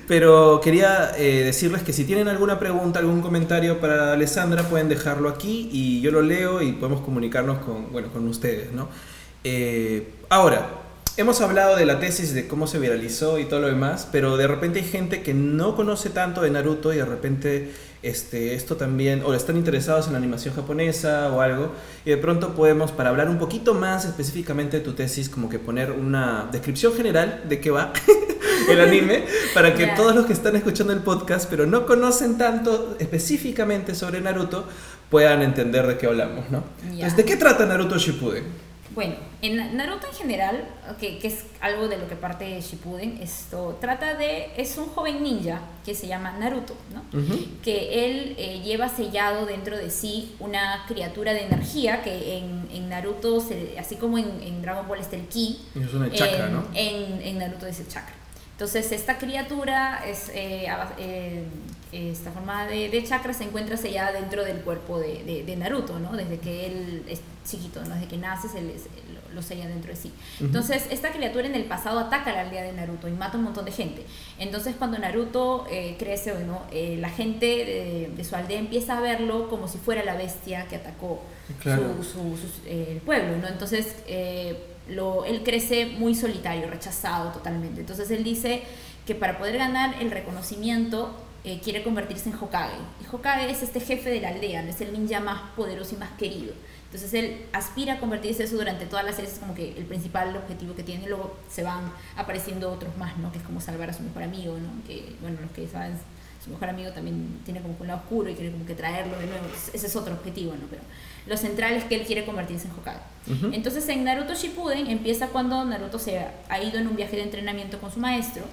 [0.07, 5.29] Pero quería eh, decirles que si tienen alguna pregunta, algún comentario para Alessandra, pueden dejarlo
[5.29, 8.71] aquí y yo lo leo y podemos comunicarnos con, bueno, con ustedes.
[8.71, 8.89] ¿no?
[9.43, 10.67] Eh, ahora,
[11.15, 14.47] hemos hablado de la tesis, de cómo se viralizó y todo lo demás, pero de
[14.47, 17.71] repente hay gente que no conoce tanto de Naruto y de repente
[18.03, 21.71] este, esto también, o están interesados en la animación japonesa o algo,
[22.05, 25.59] y de pronto podemos, para hablar un poquito más específicamente de tu tesis, como que
[25.59, 27.93] poner una descripción general de qué va
[28.69, 32.95] el anime, para que todos los que están escuchando el podcast, pero no conocen tanto
[32.99, 34.65] específicamente sobre Naruto,
[35.09, 36.63] puedan entender de qué hablamos, ¿no?
[36.83, 38.70] Entonces, ¿de qué trata Naruto Shippuden?
[38.93, 40.65] Bueno, en Naruto en general,
[40.99, 45.23] que, que, es algo de lo que parte Shippuden, esto trata de, es un joven
[45.23, 47.03] ninja que se llama Naruto, ¿no?
[47.63, 52.89] Que él eh, lleva sellado dentro de sí una criatura de energía que en, en
[52.89, 53.41] Naruto,
[53.79, 56.65] así como en, en, Dragon Ball está el ki, es una chakra, en, ¿no?
[56.73, 58.15] En, Naruto es el chakra.
[58.51, 60.67] Entonces esta criatura es eh,
[60.99, 61.43] eh,
[61.91, 66.15] esta forma de, de, chakra se encuentra sellada dentro del cuerpo de, de, Naruto, ¿no?
[66.15, 67.95] Desde que él es chiquito, ¿no?
[67.95, 68.61] Desde que nace se
[69.33, 70.13] lo, sella dentro de sí.
[70.39, 73.37] Entonces, esta criatura en el pasado ataca a la aldea de Naruto y mata a
[73.37, 74.05] un montón de gente.
[74.39, 79.49] Entonces, cuando Naruto eh, crece, bueno, eh, la gente de, su aldea empieza a verlo
[79.49, 81.21] como si fuera la bestia que atacó
[81.61, 83.47] su, el pueblo, ¿no?
[83.47, 87.81] Entonces, eh, lo, él crece muy solitario, rechazado totalmente.
[87.81, 88.63] Entonces, él dice
[89.05, 92.77] que para poder ganar el reconocimiento eh, quiere convertirse en Hokage.
[93.01, 94.69] Y Hokage es este jefe de la aldea, ¿no?
[94.69, 96.53] es el ninja más poderoso y más querido.
[96.85, 100.35] Entonces él aspira a convertirse eso durante todas las series, es como que el principal
[100.35, 101.07] objetivo que tiene.
[101.07, 103.31] Luego se van apareciendo otros más, ¿no?
[103.31, 104.85] Que es como salvar a su mejor amigo, ¿no?
[104.85, 105.97] Que, bueno, los que saben,
[106.43, 109.25] su mejor amigo también tiene como un lado oscuro y quiere como que traerlo de
[109.25, 109.45] nuevo.
[109.73, 110.67] Ese es otro objetivo, ¿no?
[110.69, 110.81] Pero
[111.27, 113.55] lo central es que él quiere convertirse en Hokage.
[113.55, 117.79] Entonces en Naruto Shippuden empieza cuando Naruto se ha ido en un viaje de entrenamiento
[117.79, 118.43] con su maestro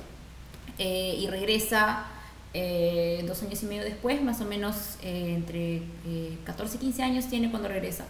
[0.79, 2.07] eh, y regresa
[2.61, 5.83] eh, dos años y medio después, más o menos eh, entre
[6.45, 8.05] 14 y 15 años tiene cuando regresa.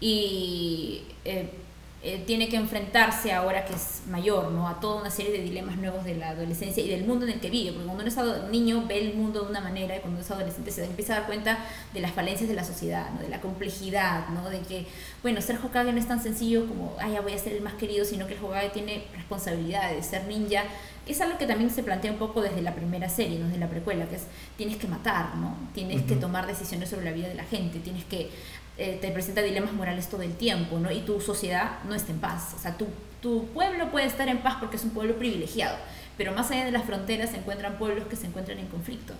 [0.00, 4.68] Y eh, tiene que enfrentarse ahora que es mayor, ¿no?
[4.68, 7.40] A toda una serie de dilemas nuevos de la adolescencia y del mundo en el
[7.40, 10.20] que vive, porque cuando uno es niño ve el mundo de una manera y cuando
[10.20, 11.58] es adolescente se empieza a dar cuenta
[11.92, 13.20] de las falencias de la sociedad, ¿no?
[13.20, 14.48] De la complejidad, ¿no?
[14.48, 14.86] De que,
[15.22, 17.74] bueno, ser Hokage no es tan sencillo como, ay, ya voy a ser el más
[17.74, 20.62] querido, sino que el Hokage tiene responsabilidades, ser ninja
[21.06, 23.46] es algo que también se plantea un poco desde la primera serie, ¿no?
[23.46, 24.22] desde la precuela, que es
[24.56, 25.56] tienes que matar, ¿no?
[25.74, 28.30] Tienes que tomar decisiones sobre la vida de la gente, tienes que
[28.78, 30.90] eh, te presenta dilemas morales todo el tiempo, ¿no?
[30.90, 32.86] Y tu sociedad no está en paz, o sea, tu,
[33.20, 35.76] tu pueblo puede estar en paz porque es un pueblo privilegiado,
[36.16, 39.14] pero más allá de las fronteras se encuentran pueblos que se encuentran en conflicto,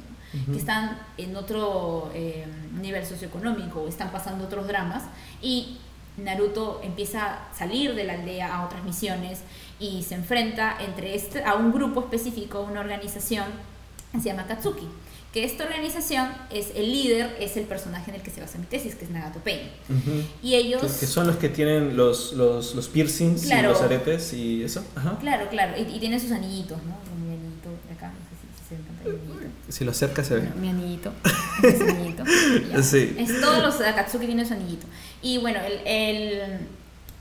[0.50, 2.46] que están en otro eh,
[2.80, 5.02] nivel socioeconómico, están pasando otros dramas
[5.42, 5.78] y
[6.16, 9.40] Naruto empieza a salir de la aldea a otras misiones
[9.80, 13.46] y se enfrenta entre este, a un grupo específico, una organización
[14.18, 14.86] se llama Katsuki.
[15.32, 18.66] Que esta organización es el líder, es el personaje en el que se basa mi
[18.66, 19.60] tesis, que es Nagato Pain.
[20.42, 20.82] Y ellos.
[20.82, 24.84] Que son los que tienen los, los, los piercings y los aretes y eso.
[25.20, 25.74] Claro, claro.
[25.78, 26.96] Y, y, tienen sus anillitos, ¿no?
[27.24, 29.46] Mi anillito de acá, no sé si, se ve anillito.
[29.68, 30.48] Si lo acerca se ve.
[30.60, 31.12] mi anillito.
[31.62, 32.24] Ese anillito.
[32.82, 33.14] sí.
[33.16, 34.88] Es, todos los Akatsuki tienen su anillito.
[35.22, 36.58] Y bueno, el, el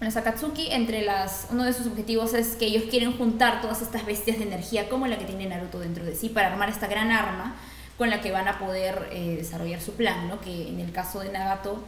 [0.01, 4.05] los Akatsuki, entre las, uno de sus objetivos es que ellos quieren juntar todas estas
[4.05, 7.11] bestias de energía como la que tiene Naruto dentro de sí para armar esta gran
[7.11, 7.55] arma
[7.97, 10.39] con la que van a poder eh, desarrollar su plan, ¿no?
[10.39, 11.83] que en el caso de Nagato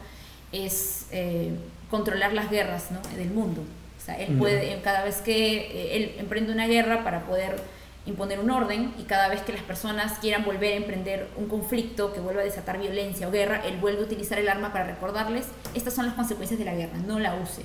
[0.52, 1.52] es eh,
[1.90, 3.00] controlar las guerras ¿no?
[3.16, 3.62] del mundo.
[3.62, 7.56] O sea, él puede, cada vez que eh, él emprende una guerra para poder
[8.04, 12.12] imponer un orden y cada vez que las personas quieran volver a emprender un conflicto
[12.12, 15.46] que vuelva a desatar violencia o guerra, él vuelve a utilizar el arma para recordarles,
[15.74, 17.62] estas son las consecuencias de la guerra, no la use,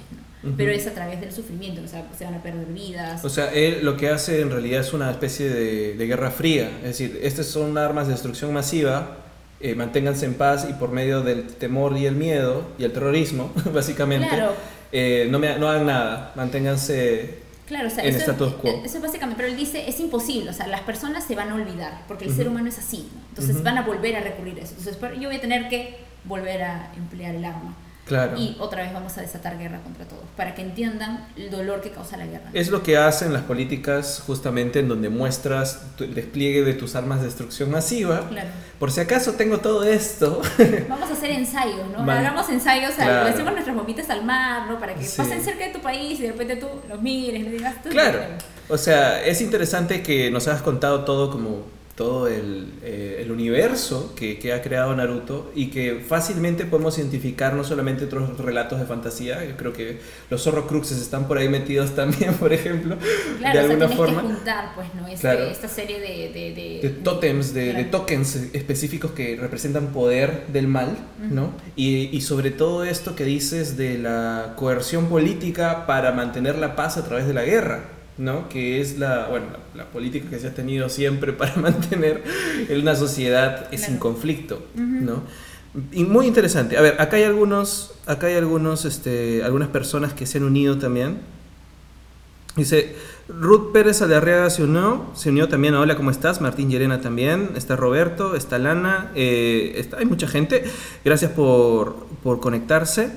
[0.56, 3.26] pero es a través del sufrimiento, o sea, se van a perder vidas.
[3.26, 7.00] O sea, él lo que hace en realidad es una especie de, guerra fría, es
[7.00, 9.17] decir, estas son armas de destrucción masiva,
[9.60, 13.52] eh, manténganse en paz y por medio del temor y el miedo y el terrorismo,
[13.73, 14.30] básicamente,
[14.91, 18.32] eh, no, me, no hagan nada, manténganse Claro, o sea, eso,
[18.86, 22.04] eso, básicamente, pero él dice, es imposible, o sea, las personas se van a olvidar,
[22.08, 24.76] porque el ser humano es así, entonces van a volver a recurrir a eso.
[24.78, 27.76] Entonces yo voy a tener que volver a emplear el arma.
[28.38, 31.91] Y otra vez vamos a desatar guerra contra todos, para que entiendan el dolor que
[31.91, 32.50] causa la guerra.
[32.54, 37.20] Es lo que hacen las políticas justamente en donde muestras el despliegue de tus armas
[37.20, 38.28] de destrucción masiva.
[38.30, 38.50] Claro.
[38.80, 40.41] Por si acaso tengo todo esto.
[40.89, 42.10] Vamos a hacer ensayos, ¿no?
[42.10, 43.30] Hagamos ensayos, claro.
[43.30, 44.80] hacemos nuestras bombitas al mar, ¿no?
[44.80, 47.82] Para que pasen cerca de tu país y de repente tú los mires, le digas
[47.84, 47.89] tú.
[47.89, 48.20] Claro.
[48.70, 54.14] O sea, es interesante que nos hayas contado todo como todo el, eh, el universo
[54.16, 58.86] que, que, ha creado Naruto y que fácilmente podemos identificar no solamente otros relatos de
[58.86, 62.98] fantasía, yo creo que los Horrocruxes están por ahí metidos también, por ejemplo,
[63.40, 64.22] de alguna forma.
[64.22, 65.08] Que juntar, pues, ¿no?
[65.08, 66.32] Este, esta serie de...
[66.32, 70.96] De, de, de tótems, de, tokens específicos que representan poder del mal,
[71.32, 71.52] ¿no?
[71.76, 76.98] Y, y sobre todo esto que dices de la coerción política para mantener la paz
[76.98, 77.97] a través de la guerra.
[78.18, 78.50] ¿No?
[78.50, 82.24] Que es la, bueno, la, política que se ha tenido siempre para mantener
[82.70, 85.24] una sociedad sin conflicto, ¿no?
[85.92, 86.78] Y muy interesante.
[86.78, 90.80] A ver, acá hay algunos, acá hay algunos, este, algunas personas que se han unido
[90.80, 91.20] también.
[92.56, 92.96] Dice,
[93.30, 96.42] Ruth Pérez Alarreaga se unió, se unió también Hola, ¿cómo estás?
[96.42, 100.64] Martín Llerena también, está Roberto, está Lana, eh, está, hay mucha gente.
[101.06, 103.12] Gracias por, por conectarse.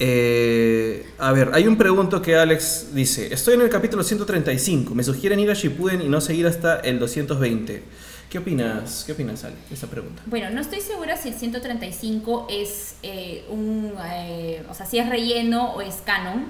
[0.00, 5.02] Eh, a ver, hay un pregunto que Alex dice, estoy en el capítulo 135, me
[5.02, 7.82] sugieren ir a Shippuden y no seguir hasta el 220.
[8.30, 10.22] ¿Qué opinas, qué opinas, Ale, de esa pregunta?
[10.26, 15.08] Bueno, no estoy segura si el 135 es eh, un, eh, o sea, si es
[15.08, 16.46] relleno o es canon,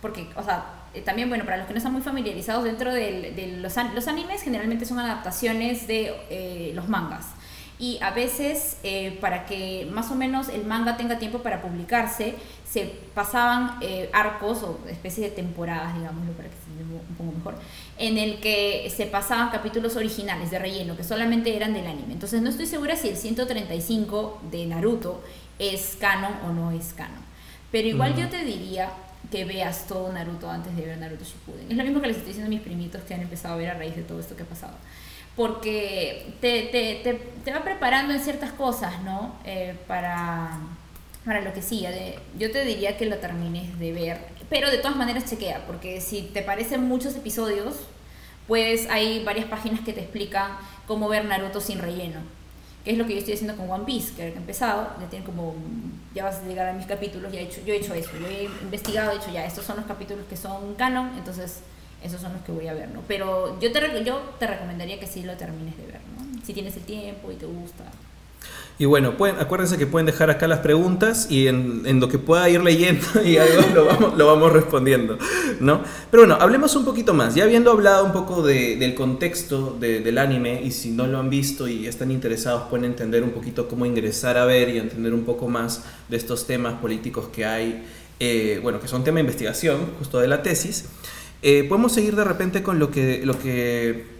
[0.00, 3.74] porque, o sea, también, bueno, para los que no están muy familiarizados, dentro de los,
[3.94, 7.26] los animes generalmente son adaptaciones de los mangas
[7.78, 12.34] y a veces eh, para que más o menos el manga tenga tiempo para publicarse,
[12.70, 17.54] se pasaban eh, arcos o especies de temporadas, digámoslo para que se un poco mejor,
[17.96, 22.12] en el que se pasaban capítulos originales de relleno que solamente eran del anime.
[22.12, 25.22] Entonces no estoy segura si el 135 de Naruto
[25.58, 27.22] es canon o no es canon.
[27.72, 28.90] Pero igual yo te diría
[29.30, 31.70] que veas todo Naruto antes de ver Naruto Shippuden.
[31.70, 33.70] Es lo mismo que les estoy diciendo a mis primitos que han empezado a ver
[33.70, 34.74] a raíz de todo esto que ha pasado
[35.36, 39.36] porque te, te, te, te, va preparando en ciertas cosas, ¿no?
[39.44, 40.58] Eh, para,
[41.28, 42.18] para lo que sigue.
[42.38, 46.22] yo te diría que lo termines de ver, pero de todas maneras chequea, porque si
[46.22, 47.76] te parecen muchos episodios,
[48.46, 50.52] pues hay varias páginas que te explican
[50.86, 52.20] cómo ver Naruto sin relleno.
[52.82, 55.26] Que es lo que yo estoy haciendo con One Piece, que he empezado, ya tiene
[55.26, 55.54] como,
[56.14, 58.26] ya vas a llegar a mis capítulos, ya he hecho, yo he hecho eso, yo
[58.26, 61.60] he investigado, he dicho ya, estos son los capítulos que son canon, entonces
[62.02, 63.02] esos son los que voy a ver, ¿no?
[63.06, 66.42] Pero yo te, yo te recomendaría que sí lo termines de ver, ¿no?
[66.42, 67.84] Si tienes el tiempo y te gusta.
[68.80, 72.18] Y bueno, pueden, acuérdense que pueden dejar acá las preguntas y en, en lo que
[72.18, 75.18] pueda ir leyendo y algo lo vamos, lo vamos respondiendo,
[75.58, 75.82] ¿no?
[76.12, 77.34] Pero bueno, hablemos un poquito más.
[77.34, 81.18] Ya habiendo hablado un poco de, del contexto de, del anime y si no lo
[81.18, 85.12] han visto y están interesados pueden entender un poquito cómo ingresar a ver y entender
[85.12, 87.84] un poco más de estos temas políticos que hay,
[88.20, 90.84] eh, bueno, que son tema de investigación, justo de la tesis.
[91.42, 94.17] Eh, podemos seguir de repente con lo que, lo que,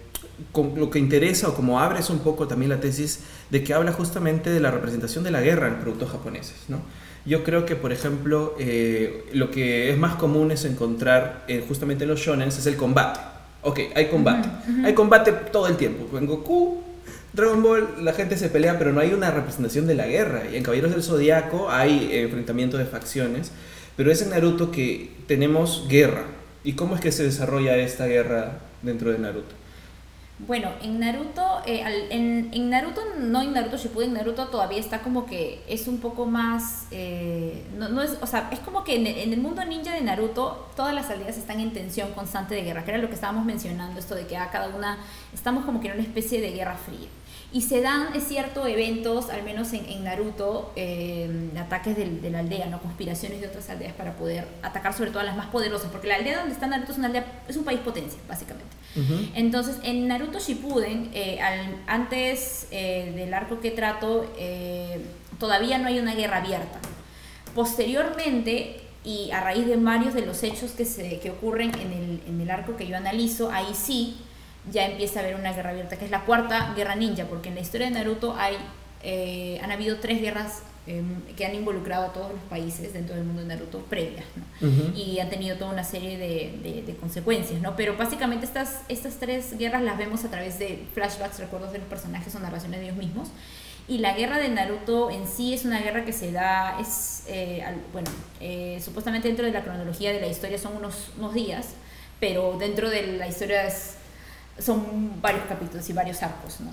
[0.51, 3.91] con lo que interesa o como abres un poco también la tesis de que habla
[3.91, 6.55] justamente de la representación de la guerra en productos japoneses.
[6.67, 6.81] ¿no?
[7.25, 12.03] Yo creo que, por ejemplo, eh, lo que es más común es encontrar eh, justamente
[12.03, 13.19] en los shonen es el combate.
[13.61, 14.47] Ok, hay combate.
[14.85, 16.17] Hay combate todo el tiempo.
[16.17, 16.81] En Goku,
[17.33, 20.43] Dragon Ball, la gente se pelea, pero no hay una representación de la guerra.
[20.51, 23.51] Y en Caballeros del Zodiaco hay enfrentamientos de facciones.
[23.97, 26.23] Pero es en Naruto que tenemos guerra
[26.63, 29.55] ¿Y cómo es que se desarrolla esta guerra dentro de Naruto?
[30.47, 35.25] Bueno, en Naruto, eh, en, Naruto, no en Naruto Shippuden, en Naruto todavía está como
[35.25, 39.33] que es un poco más, eh, no, es, o sea, es como que en, en,
[39.33, 42.91] el mundo ninja de Naruto todas las aldeas están en tensión constante de guerra, que
[42.91, 44.97] era lo que estábamos mencionando, esto de que a cada una,
[45.33, 47.09] estamos como que en una especie de guerra fría.
[47.51, 52.67] Y se dan, es cierto, eventos, al menos en, Naruto, eh, ataques de, la aldea,
[52.67, 52.79] ¿no?
[52.79, 56.15] conspiraciones de otras aldeas para poder atacar sobre todo a las más poderosas, porque la
[56.15, 58.69] aldea donde está Naruto es una aldea, es un país potencia, básicamente.
[59.33, 61.39] Entonces, en Naruto Shippuden, eh,
[61.87, 64.31] antes eh, del arco que trato,
[65.39, 66.79] todavía no hay una guerra abierta.
[67.55, 72.21] Posteriormente, y a raíz de varios de los hechos que, se, que ocurren en el,
[72.27, 74.17] en el arco que yo analizo, ahí sí
[74.71, 77.55] ya empieza a haber una guerra abierta, que es la cuarta guerra ninja, porque en
[77.55, 78.55] la historia de Naruto hay,
[79.03, 83.23] eh, han habido tres guerras em, que han involucrado a todos los países dentro del
[83.23, 84.25] mundo de Naruto previas,
[84.95, 87.75] Y han tenido toda una serie de, de, consecuencias, ¿no?
[87.75, 91.87] Pero básicamente estas, estas tres guerras las vemos a través de flashbacks, recuerdos de los
[91.87, 93.29] personajes o narraciones de ellos mismos.
[93.89, 97.63] Y la guerra de Naruto en sí es una guerra que se da, es, eh,
[97.91, 101.69] bueno, eh, supuestamente dentro de la cronología de la historia son unos, unos días,
[102.19, 103.95] pero dentro de la historia es
[104.59, 106.71] son varios capítulos y varios arcos, ¿no?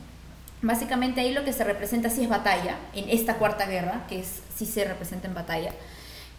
[0.63, 4.43] Básicamente ahí lo que se representa sí es batalla, en esta cuarta guerra, que es,
[4.55, 5.73] sí se representa en batalla.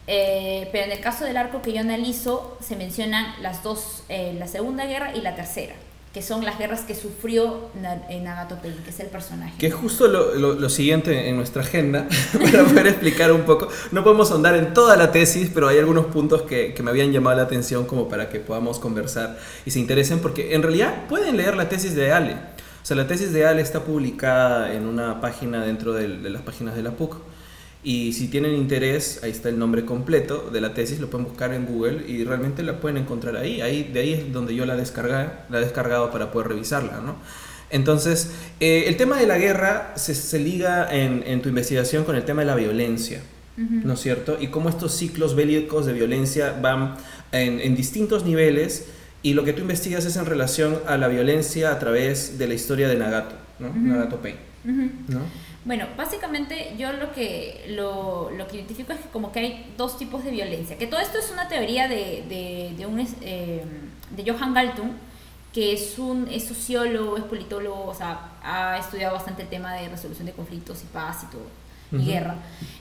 [0.08, 4.36] Eh, pero en el caso del arco que yo analizo, se mencionan las dos, eh,
[4.38, 5.76] la segunda guerra y la tercera
[6.18, 9.54] que son las guerras que sufrió Nagato Pain, que es el personaje.
[9.60, 12.08] Que es justo lo, lo, siguiente en nuestra agenda,
[12.52, 13.68] para poder explicar un poco.
[13.92, 17.12] No podemos ahondar en toda la tesis, pero hay algunos puntos que, que, me habían
[17.12, 21.38] llamado la atención como para que podamos conversar y se interesen, porque en realidad pueden
[21.38, 22.34] leer la tesis de Ale.
[22.34, 26.42] O sea, la tesis de Ale está publicada en una página dentro de, de las
[26.42, 27.16] páginas de la PUC.
[27.88, 31.54] Y si tienen interés, ahí está el nombre completo de la tesis, lo pueden buscar
[31.54, 33.62] en Google y realmente la pueden encontrar ahí.
[33.62, 37.16] ahí de ahí es donde yo la descargué, la he descargado para poder revisarla, ¿no?
[37.70, 42.18] Entonces, eh, el tema de la guerra se, se liga en, en, tu investigación con
[42.18, 43.22] el tema de la violencia,
[43.56, 44.38] ¿no es cierto?
[44.38, 46.96] Y cómo estos ciclos bélicos de violencia van
[47.32, 48.88] en, en distintos niveles
[49.24, 52.54] Y lo que tú investigas es en relación a la violencia a través de la
[52.54, 53.74] historia de Nagato, ¿no?
[53.74, 54.36] Nagato Pain,
[55.08, 55.22] ¿no?
[55.68, 59.98] Bueno, básicamente yo lo que, lo, lo, que identifico es que como que hay dos
[59.98, 60.78] tipos de violencia.
[60.78, 63.66] Que todo esto es una teoría de, de, de, un, eh,
[64.12, 64.92] de Johan Galtung,
[65.54, 69.90] que es un es sociólogo, es politólogo, o sea, ha estudiado bastante el tema de
[69.90, 72.36] resolución de conflictos y paz y todo, y guerra.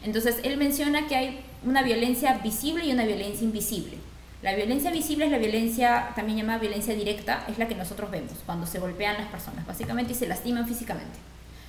[0.05, 3.99] Entonces, él menciona que hay una violencia visible y una violencia invisible.
[4.43, 8.35] La violencia visible es la violencia, también llamada violencia directa, es la que nosotros vemos
[8.47, 11.19] cuando se golpean las personas, básicamente, y se lastiman físicamente.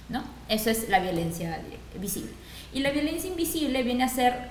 [0.09, 0.23] ¿No?
[0.49, 1.61] Eso es la violencia
[1.99, 2.31] visible.
[2.73, 4.49] Y la violencia invisible viene a ser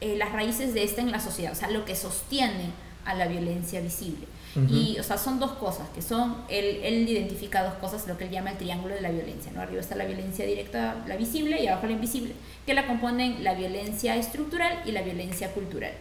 [0.00, 2.70] eh, las raíces de esta en la sociedad, o sea, lo que sostiene
[3.04, 4.26] a la violencia visible.
[4.68, 8.24] Y, o sea, son dos cosas, que son, él, él, identifica dos cosas, lo que
[8.24, 9.62] él llama el triángulo de la violencia, ¿no?
[9.62, 12.34] Arriba está la violencia directa, la visible, y abajo la invisible,
[12.66, 15.92] que la componen la violencia estructural y la violencia cultural.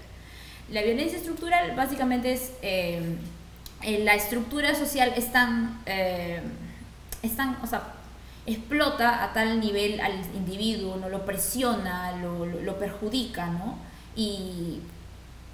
[0.70, 3.18] La violencia estructural básicamente es, eh,
[4.04, 6.42] la estructura social es tan, eh,
[7.24, 7.94] es tan, o sea,
[8.46, 11.10] explota a tal nivel al individuo, ¿no?
[11.10, 13.78] lo presiona, lo, lo, perjudica, ¿no?
[14.16, 14.80] Y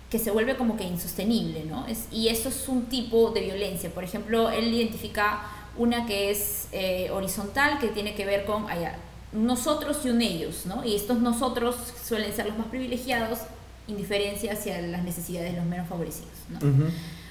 [0.10, 1.86] que se vuelve como que insostenible, ¿no?
[1.88, 3.89] Es, y eso es un tipo de violencia.
[3.89, 5.41] Por ejemplo, él identifica
[5.76, 8.95] una que es eh, horizontal, que tiene que ver con allá,
[9.34, 10.84] nosotros y un ellos, ¿no?
[10.86, 13.39] Y estos nosotros suelen ser los más privilegiados,
[13.88, 16.60] indiferencia hacia las necesidades de los menos favorecidos, ¿no?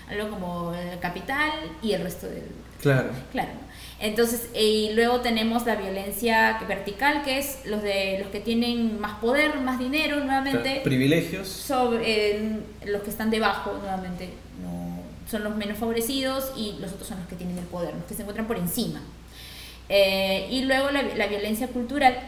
[0.08, 1.50] Algo como el capital
[1.82, 2.44] y el resto del...
[2.80, 3.10] Claro.
[3.32, 3.65] Claro.
[3.98, 9.18] Entonces, y luego tenemos la violencia vertical, que es los de los que tienen más
[9.20, 10.82] poder, más dinero, nuevamente.
[10.84, 11.48] privilegios.
[11.48, 14.28] Sobre los que están debajo, nuevamente,
[14.62, 18.04] no, son los menos favorecidos y los otros son los que tienen el poder, los
[18.04, 19.00] que se encuentran por encima.
[19.88, 22.18] Eh, y luego la, la, violencia cultural,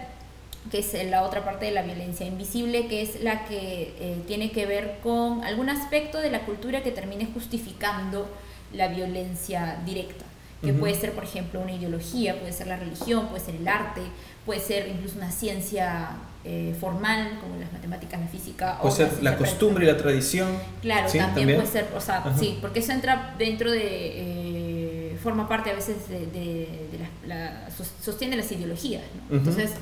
[0.70, 4.52] que es la otra parte de la violencia invisible, que es la que eh, tiene
[4.52, 8.26] que ver con algún aspecto de la cultura que termine justificando
[8.72, 10.24] la violencia directa
[10.62, 14.00] que puede ser, por ejemplo, una ideología, puede ser la religión, puede ser el arte,
[14.44, 16.10] puede ser incluso una ciencia
[16.44, 18.78] eh, formal, como las matemáticas, la física.
[18.80, 20.48] Puede ser la, costumbre y la tradición.
[20.82, 25.70] Claro, también, puede ser, o sea, sí, porque eso entra dentro de, eh, forma parte
[25.70, 26.88] a veces de, de,
[27.26, 27.68] la,
[28.02, 29.36] sostiene las ideologías, ¿no?
[29.36, 29.72] Entonces,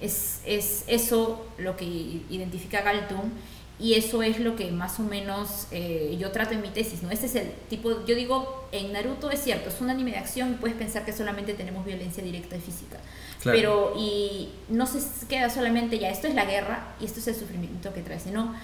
[0.00, 3.30] es, es eso lo que identifica Galtung
[3.78, 7.10] y eso es lo que más o menos eh, yo trato en mi tesis, ¿no?
[7.10, 10.52] Ese es el tipo, yo digo, en Naruto es cierto, es un anime de acción
[10.52, 12.98] y puedes pensar que solamente tenemos violencia directa y física.
[13.42, 17.34] Pero, y no se queda solamente ya, esto es la guerra y esto es el
[17.34, 18.54] sufrimiento que trae, sino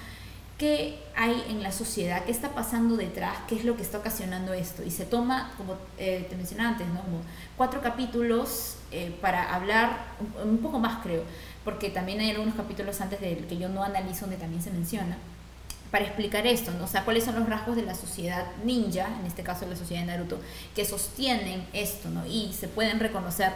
[0.56, 4.54] qué hay en la sociedad, qué está pasando detrás, qué es lo que está ocasionando
[4.54, 4.82] esto.
[4.82, 7.00] Y se toma, como eh, te mencionaba antes, ¿no?
[7.00, 7.20] Como
[7.56, 10.06] cuatro capítulos eh, para hablar,
[10.42, 11.24] un, un poco más creo,
[11.64, 15.18] porque también hay algunos capítulos antes del que yo no analizo donde también se menciona,
[15.90, 16.84] para explicar esto, ¿no?
[16.84, 20.02] o sea, cuáles son los rasgos de la sociedad ninja, en este caso la sociedad
[20.02, 20.38] de Naruto,
[20.74, 22.24] que sostienen esto, ¿no?
[22.26, 23.52] Y se pueden reconocer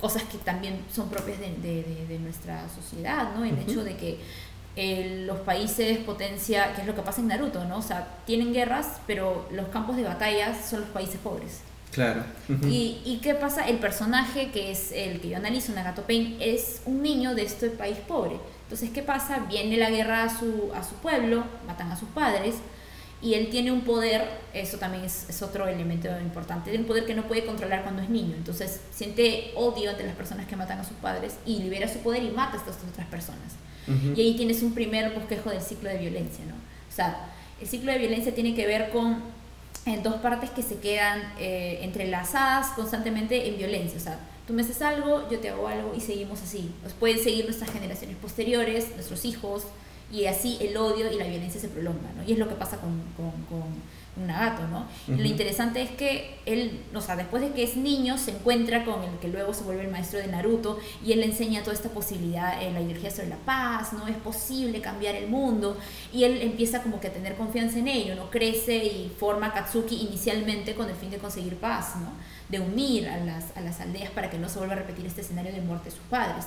[0.00, 3.44] cosas que también son propias de, de, de nuestra sociedad, ¿no?
[3.44, 4.18] El hecho de que
[4.74, 7.78] eh, los países potencia, que es lo que pasa en Naruto, ¿no?
[7.78, 11.60] O sea, tienen guerras, pero los campos de batalla son los países pobres.
[11.92, 12.24] Claro.
[12.68, 13.66] ¿Y, ¿Y, qué pasa?
[13.66, 17.70] El personaje que es el que yo analizo, Nagato Pain, es un niño de este
[17.70, 18.38] país pobre.
[18.64, 19.46] Entonces, ¿qué pasa?
[19.48, 22.56] Viene la guerra a su, a su pueblo, matan a sus padres,
[23.22, 27.06] y él tiene un poder, eso también es, es, otro elemento importante, tiene un poder
[27.06, 28.34] que no puede controlar cuando es niño.
[28.36, 32.22] Entonces, siente odio entre las personas que matan a sus padres y libera su poder
[32.22, 33.54] y mata a estas otras personas.
[34.16, 36.54] Y ahí tienes un primer bosquejo del ciclo de violencia, ¿no?
[36.54, 39.20] O sea, el ciclo de violencia tiene que ver con
[39.86, 43.96] en dos partes que se quedan eh, entrelazadas constantemente en violencia.
[43.96, 46.74] O sea, tú me haces algo, yo te hago algo y seguimos así.
[46.82, 49.64] Nos pueden seguir nuestras generaciones posteriores, nuestros hijos,
[50.12, 52.24] y así el odio y la violencia se prolonga, ¿no?
[52.24, 53.02] Y es lo que pasa con
[54.16, 54.86] Nagato, ¿no?
[55.08, 59.02] Lo interesante es que él, o sea, después de que es niño, se encuentra con
[59.02, 61.90] el que luego se vuelve el maestro de Naruto y él le enseña toda esta
[61.90, 64.06] posibilidad, en la ideología sobre la paz, ¿no?
[64.08, 65.76] Es posible cambiar el mundo
[66.12, 68.30] y él empieza como que a tener confianza en ello, ¿no?
[68.30, 72.12] Crece y forma Katsuki inicialmente con el fin de conseguir paz, ¿no?
[72.48, 75.20] De unir a las, a las aldeas para que no se vuelva a repetir este
[75.20, 76.46] escenario de muerte de sus padres.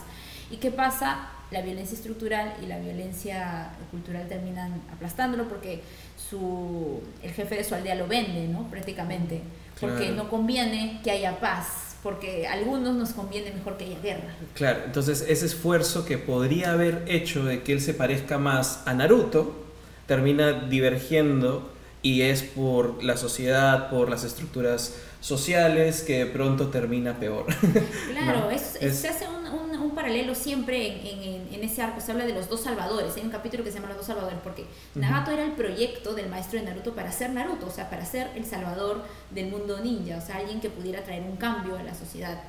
[0.52, 1.30] ¿Y qué pasa?
[1.52, 5.82] La violencia estructural y la violencia cultural terminan aplastándolo porque
[6.30, 8.70] su, el jefe de su aldea lo vende, ¿no?
[8.70, 9.42] Prácticamente.
[9.80, 14.36] Porque no conviene que haya paz, porque a algunos nos conviene mejor que haya guerra.
[14.54, 18.94] Claro, entonces ese esfuerzo que podría haber hecho de que él se parezca más a
[18.94, 19.56] Naruto,
[20.06, 21.72] termina divergiendo
[22.02, 27.46] y es por la sociedad, por las estructuras sociales que de pronto termina peor.
[28.12, 32.34] Claro, es, se hace un un paralelo siempre en, en, ese arco, se habla de
[32.34, 34.66] los dos salvadores, hay un capítulo que se llama Los dos salvadores, porque
[34.96, 38.30] Nagato era el proyecto del maestro de Naruto para ser Naruto, o sea, para ser
[38.36, 41.94] el salvador del mundo ninja, o sea, alguien que pudiera traer un cambio a la
[41.94, 42.42] sociedad.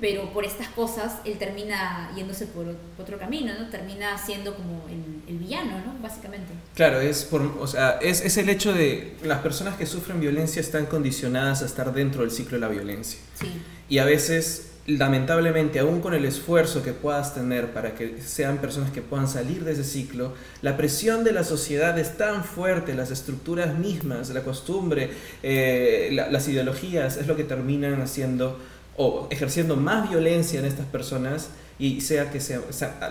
[0.00, 2.66] Pero por estas cosas, él termina yéndose por,
[2.98, 3.68] otro camino, ¿no?
[3.68, 5.94] Termina siendo como el, el, villano, ¿no?
[6.02, 6.52] Básicamente.
[6.74, 10.60] Claro, es, por, o sea, es, es el hecho de las personas que sufren violencia
[10.60, 13.18] están condicionadas a estar dentro del ciclo de la violencia.
[13.34, 13.50] Sí.
[13.88, 18.90] Y a veces lamentablemente, aún con el esfuerzo que puedas tener para que sean personas
[18.90, 20.32] que puedan salir de ese ciclo,
[20.62, 25.10] la presión de la sociedad es tan fuerte, las estructuras mismas, la costumbre,
[25.42, 28.58] eh, las ideologías, es lo que terminan haciendo
[28.96, 32.62] o ejerciendo más violencia en estas personas y sea que sea,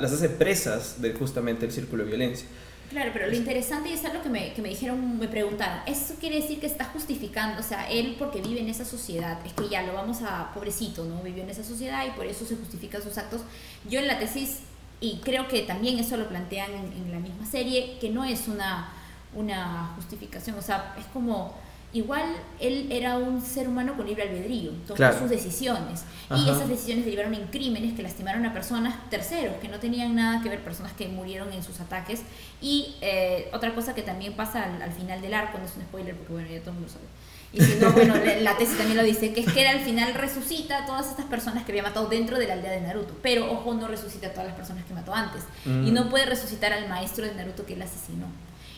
[0.02, 2.48] las hace presas de justamente el círculo de violencia.
[2.90, 6.16] Claro, pero lo interesante y es algo que me, que me dijeron, me preguntaron, ¿eso
[6.20, 9.68] quiere decir que está justificando, o sea, él porque vive en esa sociedad, es que
[9.68, 11.22] ya lo vamos a, pobrecito, ¿no?
[11.22, 13.42] Vivió en esa sociedad y por eso se justifican sus actos.
[13.90, 14.60] Yo en la tesis,
[15.02, 18.48] y creo que también eso lo plantean en, en la misma serie, que no es
[18.48, 18.94] una,
[19.36, 21.56] una justificación, o sea, es como
[21.94, 22.24] igual
[22.60, 26.04] él era un ser humano con libre albedrío, tomó sus decisiones
[26.36, 30.44] y esas decisiones derivaron en crímenes que lastimaron a personas terceros que no tenían nada
[30.44, 32.24] que ver, personas que murieron en sus ataques
[32.62, 36.16] y eh, otra cosa que también pasa al, final del arco, no es un spoiler
[36.16, 37.06] porque bueno, ya todo el mundo sabe.
[37.54, 40.14] Y si no, bueno, la tesis también lo dice, que es que él al final
[40.14, 43.16] resucita a todas estas personas que había matado dentro de la aldea de Naruto.
[43.24, 45.44] Pero, ojo, no resucita a todas las personas que mató antes.
[45.66, 45.94] Y mm.
[45.94, 48.26] no puede resucitar al maestro de Naruto que él asesinó.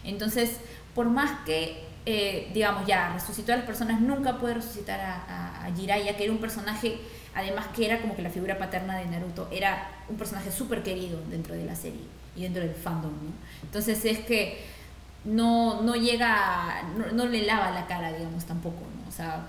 [0.04, 0.52] Entonces,
[0.94, 5.76] por más que eh, digamos, ya resucitó a las personas, nunca puede resucitar a, a,
[5.76, 6.98] Jiraiya, que era un personaje,
[7.36, 11.20] además que era como que la figura paterna de Naruto, era un personaje súper querido
[11.30, 12.02] dentro de la serie
[12.36, 13.12] y dentro del fandom.
[13.64, 14.64] Entonces es que
[15.26, 19.10] no, no llega, no, no le lava la cara, digamos, tampoco, ¿no?
[19.10, 19.46] O sea,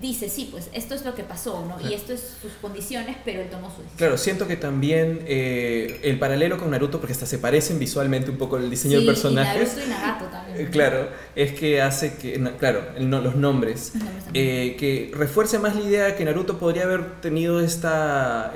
[0.00, 1.88] dice, sí, pues esto es lo que pasó, ¿no?
[1.88, 3.96] Y esto es sus condiciones, pero él tomó su decisión.
[3.96, 8.36] Claro, siento que también eh, el paralelo con Naruto, porque hasta se parecen visualmente un
[8.36, 9.56] poco el diseño del personaje.
[9.56, 10.70] Y Naruto y Nagato también.
[10.70, 13.92] Claro, es que hace que, claro, los nombres,
[14.34, 18.52] eh, que refuerce más la idea de que Naruto podría haber tenido esta,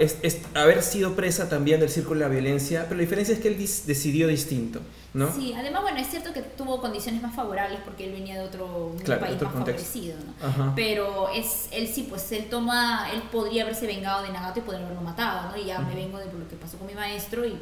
[0.54, 3.56] haber sido presa también del círculo de la violencia, pero la diferencia es que él
[3.56, 4.80] decidió distinto.
[5.14, 5.32] ¿no?
[5.32, 8.92] Sí, además, bueno, es cierto que tuvo condiciones más favorables porque él venía de otro
[9.04, 10.16] país más favorecido,
[10.56, 10.74] ¿no?
[10.76, 14.84] Pero es, él sí, pues él toma, él podría haberse vengado de Nagato y podría
[14.84, 15.56] haberlo matado, ¿no?
[15.56, 17.58] Y ya me vengo de lo que pasó con mi maestro y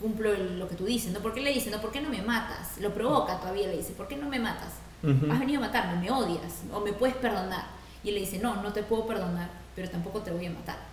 [0.00, 1.20] cumplo lo que tú dices, ¿no?
[1.20, 2.78] ¿Por qué le dice, no, ¿por qué no me matas?
[2.78, 4.74] Lo provoca todavía, le dice, ¿por qué no me matas?
[5.02, 7.64] Has venido a matarme, me odias, o me puedes perdonar.
[8.04, 10.92] Y él le dice, no, no te puedo perdonar, pero tampoco te voy a matar.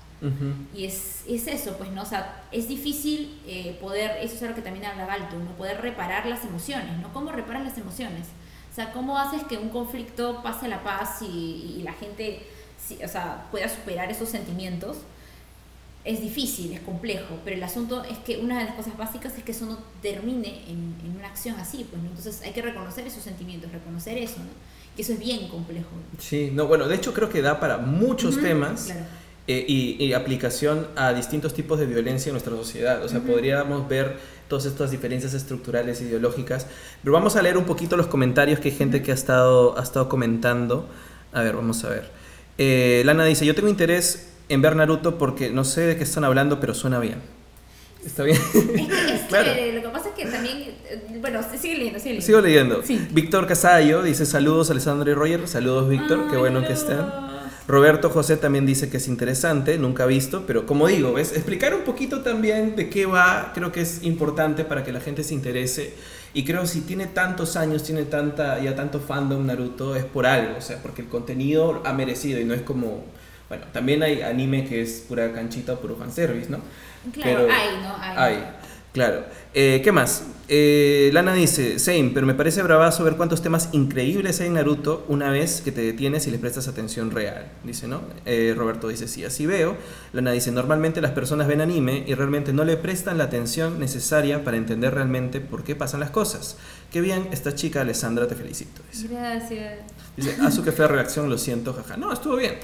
[0.75, 2.01] Y es, es, eso, pues, ¿no?
[2.01, 5.51] O sea, es difícil eh, poder, eso es algo que también habla Galto, ¿no?
[5.51, 7.13] Poder reparar las emociones, ¿no?
[7.13, 8.27] ¿Cómo reparas las emociones?
[8.79, 12.43] Sea, ¿cómo haces que un conflicto pase la paz y, y la gente,
[13.03, 14.99] o sea, pueda superar esos sentimientos?
[16.05, 19.43] Es difícil, es complejo, pero el asunto es que una de las cosas básicas es
[19.43, 22.07] que eso no termine en, en una acción así, pues, ¿no?
[22.07, 24.51] Entonces hay que reconocer esos sentimientos, reconocer eso, ¿no?
[24.95, 25.89] Que eso es bien complejo.
[26.17, 28.85] Sí, no, bueno, de hecho creo que da para muchos temas.
[28.85, 29.05] Claro
[29.51, 33.03] eh, y, aplicación a distintos tipos de violencia en nuestra sociedad.
[33.03, 34.15] O sea, podríamos ver
[34.49, 36.67] todas estas diferencias estructurales, ideológicas.
[37.01, 39.83] Pero vamos a leer un poquito los comentarios que hay gente que ha estado, ha
[39.83, 40.89] estado comentando.
[41.31, 42.09] A ver, vamos a ver.
[42.57, 46.25] Eh, Lana dice, yo tengo interés en ver Naruto porque no sé de qué están
[46.25, 47.21] hablando, pero suena bien.
[48.05, 48.37] ¿Está bien?
[48.37, 52.25] Es que, lo que pasa es que también, eh, bueno, sigue leyendo, sigue leyendo.
[52.25, 53.11] Sigo leyendo.
[53.11, 57.28] Víctor Casallo dice saludos Alessandro y Roger, saludos Víctor, qué bueno que estén.
[57.69, 61.33] Roberto José también dice que es interesante, nunca visto, pero como digo, ¿ves?
[61.33, 65.23] explicar un poquito también de qué va, creo que es importante para que la gente
[65.23, 65.93] se interese.
[66.33, 70.25] Y creo que si tiene tantos años, tiene tanta, ya tanto fandom Naruto, es por
[70.25, 73.03] algo, o sea, porque el contenido ha merecido y no es como,
[73.49, 76.61] bueno, también hay anime que es pura canchita o puro fanservice, ¿no?
[77.13, 77.95] Claro, hay, ¿no?
[78.01, 78.33] Hay.
[78.33, 78.43] hay.
[78.93, 79.23] Claro.
[79.53, 80.23] Eh, ¿Qué más?
[80.47, 85.05] Eh, Lana dice, same, pero me parece bravazo ver cuántos temas increíbles hay en Naruto
[85.07, 87.51] una vez que te detienes y le prestas atención real.
[87.63, 88.01] Dice, ¿no?
[88.25, 89.77] Eh, Roberto dice, sí, así veo.
[90.11, 94.43] Lana dice, normalmente las personas ven anime y realmente no le prestan la atención necesaria
[94.43, 96.57] para entender realmente por qué pasan las cosas.
[96.91, 98.81] Qué bien, esta chica Alessandra, te felicito.
[99.07, 99.81] Gracias.
[100.17, 101.95] Dice, a su que fea reacción, lo siento, jaja.
[101.95, 102.55] No, estuvo bien.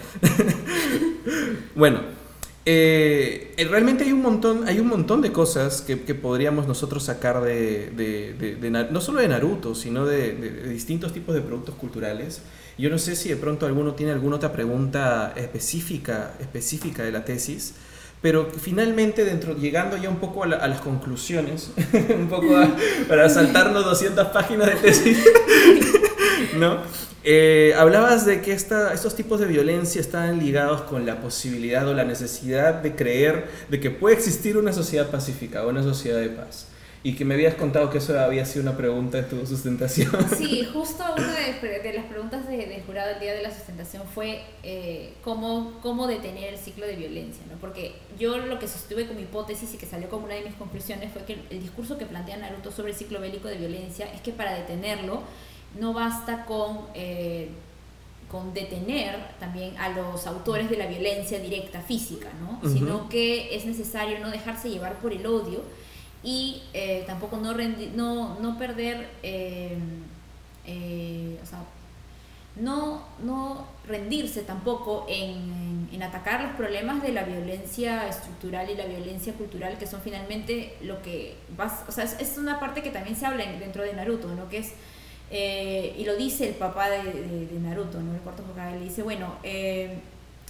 [1.76, 2.25] bueno.
[2.68, 7.42] Eh, eh, realmente hay un montón, hay un montón de cosas que, podríamos nosotros sacar
[7.42, 10.34] de, no solo de Naruto, sino de,
[10.70, 12.42] distintos tipos de productos culturales.
[12.78, 17.24] Yo no sé si de pronto alguno tiene alguna otra pregunta específica, específica de la
[17.24, 17.76] tesis,
[18.22, 21.72] pero finalmente dentro, llegando ya un poco a, las conclusiones,
[22.16, 22.56] un poco
[23.08, 25.20] para saltarnos 200 páginas de tesis,
[26.58, 26.80] ¿no?
[27.28, 31.94] Eh, hablabas de que esta, estos tipos de violencia están ligados con la posibilidad o
[31.96, 36.30] la necesidad de creer de que puede existir una sociedad pacífica o una sociedad de
[36.30, 36.68] paz.
[37.06, 40.10] Y que me habías contado que eso había sido una pregunta de tu sustentación.
[40.36, 45.14] Sí, justo una de, las preguntas de jurado el día de la sustentación fue eh,
[45.24, 47.60] cómo, cómo detener el ciclo de violencia, ¿no?
[47.60, 50.56] Porque yo lo que sostuve con mi hipótesis y que salió como una de mis
[50.56, 54.22] conclusiones fue que el discurso que plantea Naruto sobre el ciclo bélico de violencia es
[54.22, 55.22] que para detenerlo
[55.80, 56.88] no basta con...
[56.96, 57.50] Eh,
[58.32, 62.68] con detener también a los autores de la violencia directa física, ¿no?
[62.68, 65.62] sino que es necesario no dejarse llevar por el odio
[66.26, 69.78] y eh, tampoco no, no, no perder, eh,
[70.66, 71.60] eh, o sea,
[72.56, 78.86] no, no rendirse tampoco en, en, atacar los problemas de la violencia estructural y la
[78.86, 83.16] violencia cultural, que son finalmente lo que vas, o sea, es, una parte que también
[83.16, 84.50] se habla dentro de Naruto, ¿no?
[84.50, 84.74] Que es,
[85.30, 88.16] y lo dice el papá de, de, Naruto, ¿no?
[88.16, 89.36] El cuarto Hokage, le dice, bueno,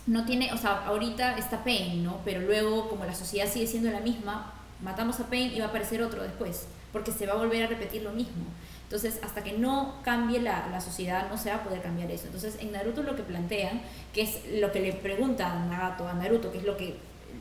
[0.07, 2.21] no tiene, o sea, ahorita está Pain, ¿no?
[2.23, 5.69] Pero luego, como la sociedad sigue siendo la misma, matamos a Pain y va a
[5.69, 8.45] aparecer otro después, porque se va a volver a repetir lo mismo.
[8.83, 12.25] Entonces, hasta que no cambie la, la, sociedad, no se va a poder cambiar eso.
[12.27, 13.81] Entonces, en Naruto lo que plantean,
[14.13, 16.95] que es lo que le pregunta a Nagato, a Naruto, que es lo que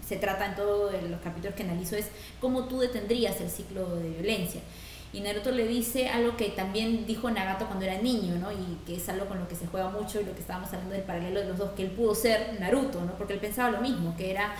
[0.07, 2.07] se trata en todos los capítulos que analizo, es
[2.41, 4.63] cómo tú detendrías el ciclo de violencia.
[5.15, 8.51] Y Naruto le dice algo que también dijo Nagato cuando era niño, ¿no?
[8.51, 10.93] Y que es algo con lo que se juega mucho y lo que estábamos hablando
[10.93, 13.13] del paralelo de los dos, que él pudo ser Naruto, ¿no?
[13.13, 14.57] Porque él pensaba lo mismo, que era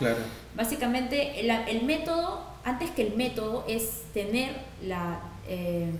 [0.55, 4.53] básicamente el, el método antes que el método es tener
[4.83, 5.93] la, eh,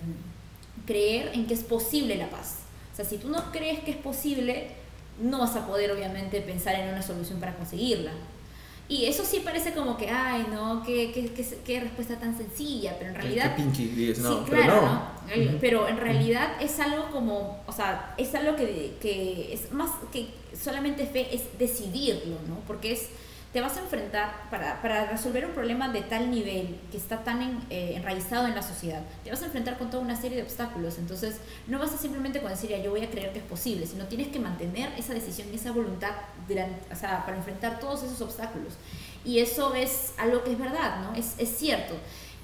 [0.85, 2.59] creer en que es posible la paz.
[2.93, 4.69] O sea, si tú no crees que es posible,
[5.19, 8.11] no vas a poder obviamente pensar en una solución para conseguirla.
[8.87, 13.09] Y eso sí parece como que, ay, no, qué, qué, qué, respuesta tan sencilla, pero
[13.11, 13.55] en realidad...
[13.55, 15.15] Qué, pinky, no, pero no.
[15.59, 20.27] Pero en realidad es algo como, o sea, es algo que, que es más que
[20.55, 22.59] solamente fe, es decidirlo, ¿no?
[22.67, 23.09] Porque es
[23.55, 27.65] te vas a enfrentar para, para, resolver un problema de tal nivel que está tan
[27.69, 30.97] eh, enraizado en la sociedad, te vas a enfrentar con toda una serie de obstáculos.
[30.97, 33.87] Entonces, no vas a simplemente con decir, ya, yo voy a creer que es posible,
[33.87, 36.11] sino tienes que mantener esa decisión y esa voluntad
[36.49, 38.73] para enfrentar todos esos obstáculos.
[39.23, 41.15] Y eso es algo que es verdad, ¿no?
[41.15, 41.93] Es, es cierto.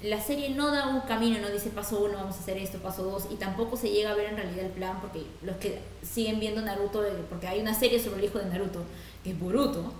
[0.02, 3.02] La serie no da un camino, no dice paso uno, vamos a hacer esto, paso
[3.02, 6.40] dos, y tampoco se llega a ver en realidad el plan, porque los que siguen
[6.40, 8.82] viendo Naruto, porque hay una serie sobre el hijo de Naruto,
[9.22, 9.92] que es Boruto,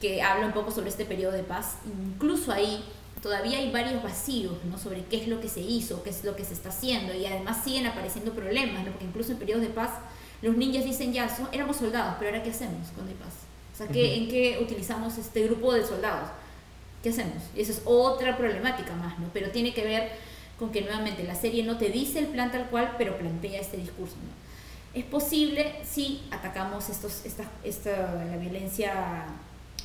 [0.00, 1.76] que habla un poco sobre este periodo de paz.
[1.86, 2.84] Incluso ahí
[3.22, 4.78] todavía hay varios vacíos ¿no?
[4.78, 7.26] sobre qué es lo que se hizo, qué es lo que se está haciendo, y
[7.26, 8.90] además siguen apareciendo problemas, ¿no?
[8.90, 9.90] porque incluso en periodos de paz
[10.42, 13.34] los ninjas dicen ya, éramos soldados, pero ahora qué hacemos cuando hay paz?
[13.74, 16.30] O sea, ¿qué, ¿en qué utilizamos este grupo de soldados?
[17.02, 17.42] ¿Qué hacemos?
[17.54, 19.28] Y esa es otra problemática más, ¿no?
[19.32, 20.12] Pero tiene que ver
[20.58, 23.76] con que nuevamente la serie no te dice el plan tal cual, pero plantea este
[23.76, 24.98] discurso, ¿no?
[24.98, 29.26] Es posible si atacamos estos, esta, esta, la violencia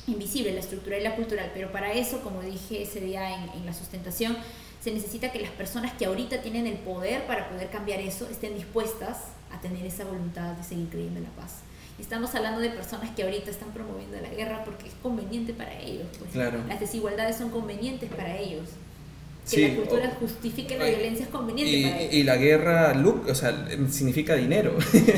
[0.06, 3.66] invisible, la estructural y la cultural, pero para eso, como dije ese día en, en,
[3.66, 4.36] la sustentación,
[4.80, 8.54] se necesita que las personas que ahorita tienen el poder para poder cambiar eso estén
[8.54, 9.18] dispuestas
[9.52, 11.60] a tener esa voluntad de seguir creyendo en la paz.
[11.98, 16.06] estamos hablando de personas que ahorita están promoviendo la guerra porque es conveniente para ellos.
[16.18, 16.30] Pues.
[16.30, 16.62] Claro.
[16.68, 18.68] Las desigualdades son convenientes para ellos
[19.50, 22.02] que la cultura justifique la violencia es conveniente y, para.
[22.02, 24.76] Y la guerra, look, o sea, significa dinero.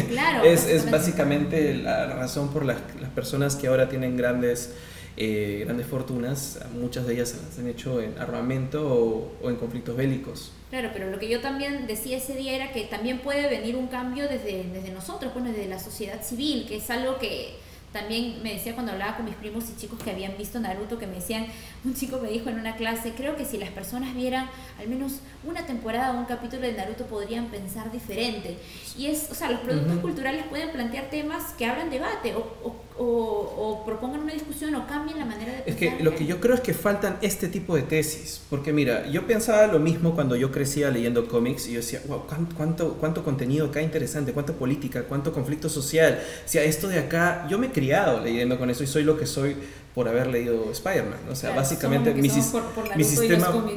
[0.09, 0.45] Claro.
[0.45, 4.75] es, es, básicamente la razón por las, las personas que ahora tienen grandes,
[5.17, 9.97] eh, grandes fortunas, muchas de ellas se han hecho en armamento o, o, en conflictos
[9.97, 10.53] bélicos.
[10.71, 13.87] Claro, pero lo que yo también decía ese día era que también puede venir un
[13.87, 17.57] cambio desde, desde nosotros, pues desde la sociedad civil, que es algo que
[17.93, 21.07] también me decía cuando hablaba con mis primos y chicos que habían visto Naruto, que
[21.07, 21.47] me decían,
[21.85, 25.21] un chico me dijo en una clase, creo que si las personas vieran al menos
[25.45, 28.59] una temporada o un capítulo de Naruto podrían pensar diferente.
[28.97, 32.88] Y es, o sea, los productos culturales pueden plantear temas que abran debate o, o,
[32.99, 35.85] o, propongan una discusión o cambien la manera de pensar.
[35.85, 39.07] Es que lo que yo creo es que faltan este tipo de tesis, porque mira,
[39.09, 42.25] yo pensaba lo mismo cuando yo crecía leyendo cómics y yo decía, wow,
[42.57, 46.21] cuánto, cuánto contenido acá interesante, cuánta política, cuánto conflicto social.
[46.45, 49.27] O sea, esto de acá, yo me criado leyendo con eso y soy lo que
[49.27, 49.57] soy
[49.95, 51.19] por haber leído Spider-Man.
[51.31, 52.63] O sea, básicamente mi, mi, sistema,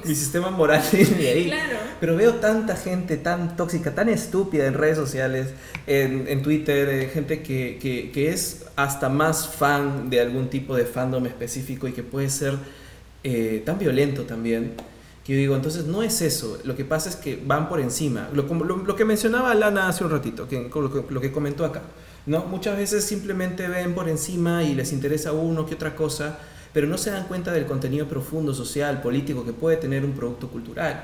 [0.06, 1.54] mi sistema moral de ahí.
[2.00, 5.50] Pero veo tanta gente tan tóxica, tan estúpida en redes sociales,
[5.88, 10.76] en, en Twitter, eh, gente que, que, que, es hasta más fan de algún tipo
[10.76, 12.56] de fandom específico y que puede ser
[13.24, 14.74] eh, tan violento también.
[15.24, 18.30] Que yo digo, entonces no es eso, lo que pasa es que van por encima.
[18.34, 21.82] Lo, lo, lo que mencionaba Lana hace un ratito, que, lo, lo que comentó acá.
[22.26, 22.46] ¿No?
[22.46, 26.40] Muchas veces simplemente ven por encima y les interesa uno que otra cosa,
[26.74, 30.50] pero no se dan cuenta del contenido profundo, social, político que puede tener un producto
[30.50, 31.04] cultural.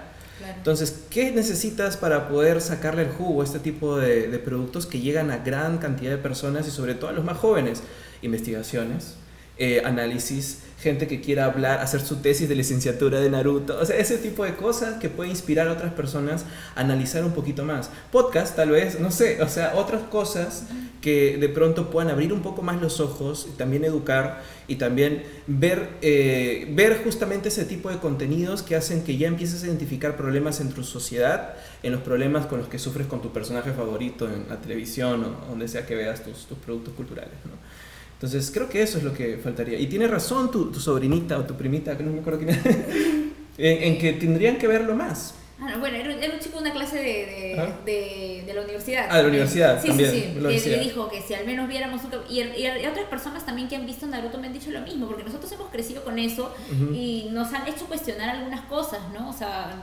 [0.55, 4.99] Entonces, ¿qué necesitas para poder sacarle el jugo a este tipo de, de productos que
[4.99, 7.81] llegan a gran cantidad de personas y sobre todo a los más jóvenes?
[8.21, 9.15] Investigaciones,
[9.57, 13.97] eh, análisis, gente que quiera hablar, hacer su tesis de licenciatura de Naruto, o sea,
[13.97, 17.89] ese tipo de cosas que puede inspirar a otras personas a analizar un poquito más.
[18.11, 20.65] Podcast, tal vez, no sé, o sea, otras cosas
[21.01, 25.23] que de pronto puedan abrir un poco más los ojos y también educar y también
[25.47, 30.15] ver, eh, ver justamente ese tipo de contenidos que hacen que ya empieces a identificar
[30.15, 34.27] problemas en tu sociedad, en los problemas con los que sufres con tu personaje favorito
[34.27, 37.33] en la televisión o donde sea que veas tus, tus productos culturales.
[37.45, 37.86] ¿no?
[38.17, 39.77] Entonces creo que eso es lo que faltaría.
[39.77, 42.65] Y tiene razón tu, tu sobrinita o tu primita, que no me acuerdo quién es,
[43.59, 45.35] en, que tendrían que verlo más.
[45.61, 49.05] Ah, bueno, era, un chico de una clase de, de, de, la universidad.
[49.07, 49.79] Ah, de la universidad.
[49.79, 50.69] Sí, también, sí, sí.
[50.69, 52.01] Le, dijo que si al menos viéramos.
[52.27, 55.23] Y, y, otras personas también que han visto Naruto me han dicho lo mismo, porque
[55.23, 56.55] nosotros hemos crecido con eso
[56.91, 59.29] y nos han hecho cuestionar algunas cosas, ¿no?
[59.29, 59.75] O sea,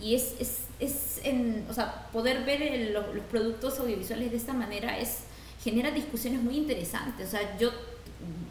[0.00, 4.52] y es, es, es en, o sea, poder ver los, los productos audiovisuales de esta
[4.52, 5.27] manera es
[5.62, 7.28] genera discusiones muy interesantes.
[7.28, 7.70] O sea, yo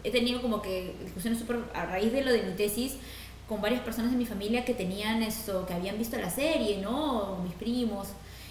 [0.04, 2.96] he tenido como que discusiones súper a raíz de lo de mi tesis
[3.48, 7.38] con varias personas de mi familia que tenían eso, que habían visto la serie, ¿no?
[7.42, 8.08] Mis primos.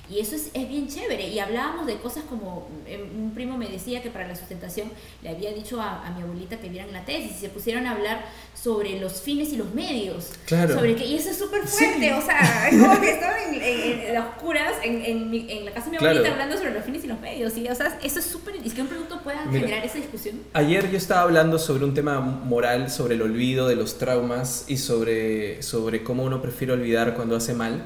[0.10, 1.28] Y eso es, es, bien chévere.
[1.28, 4.90] Y hablábamos de cosas como, em, un primo me decía que para la sustentación
[5.22, 7.92] le había dicho a, a mi abuelita que vieran la tesis y se pusieron a
[7.92, 10.32] hablar sobre los fines y los medios.
[10.46, 10.76] Claro.
[10.76, 14.00] Sobre que, y eso es súper fuerte, o sea, es como que estaban en, en,
[14.02, 16.34] en, las curas, en, en, la casa de mi abuelita, claro.
[16.34, 17.58] hablando sobre los fines y los medios.
[17.58, 20.42] Y, o sea, eso es súper, es que un producto pueda Mira, generar esa discusión.
[20.54, 24.78] Ayer yo estaba hablando sobre un tema moral, sobre el olvido de los traumas y
[24.78, 27.86] sobre, sobre cómo uno prefiere olvidar cuando hace mal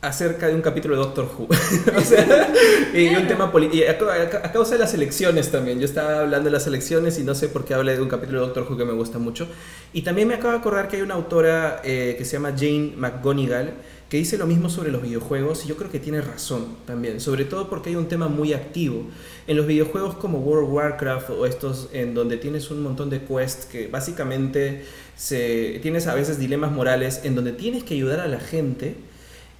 [0.00, 1.48] acerca de un capítulo de Doctor Who.
[1.96, 2.52] o sea,
[2.94, 3.84] y un tema político.
[4.08, 5.78] A, a, causa de las elecciones también.
[5.78, 8.40] Yo estaba hablando de las elecciones y no sé por qué hablé de un capítulo
[8.40, 9.48] de Doctor Who que me gusta mucho.
[9.92, 12.94] Y también me acabo de acordar que hay una autora eh, que se llama Jane
[12.96, 13.74] McGonigal
[14.08, 17.44] que dice lo mismo sobre los videojuegos y yo creo que tiene razón también, sobre
[17.44, 19.04] todo porque hay un tema muy activo.
[19.46, 23.20] En los videojuegos como World of Warcraft o estos en donde tienes un montón de
[23.20, 24.84] quests que básicamente
[25.14, 28.96] se, tienes a veces dilemas morales en donde tienes que ayudar a la gente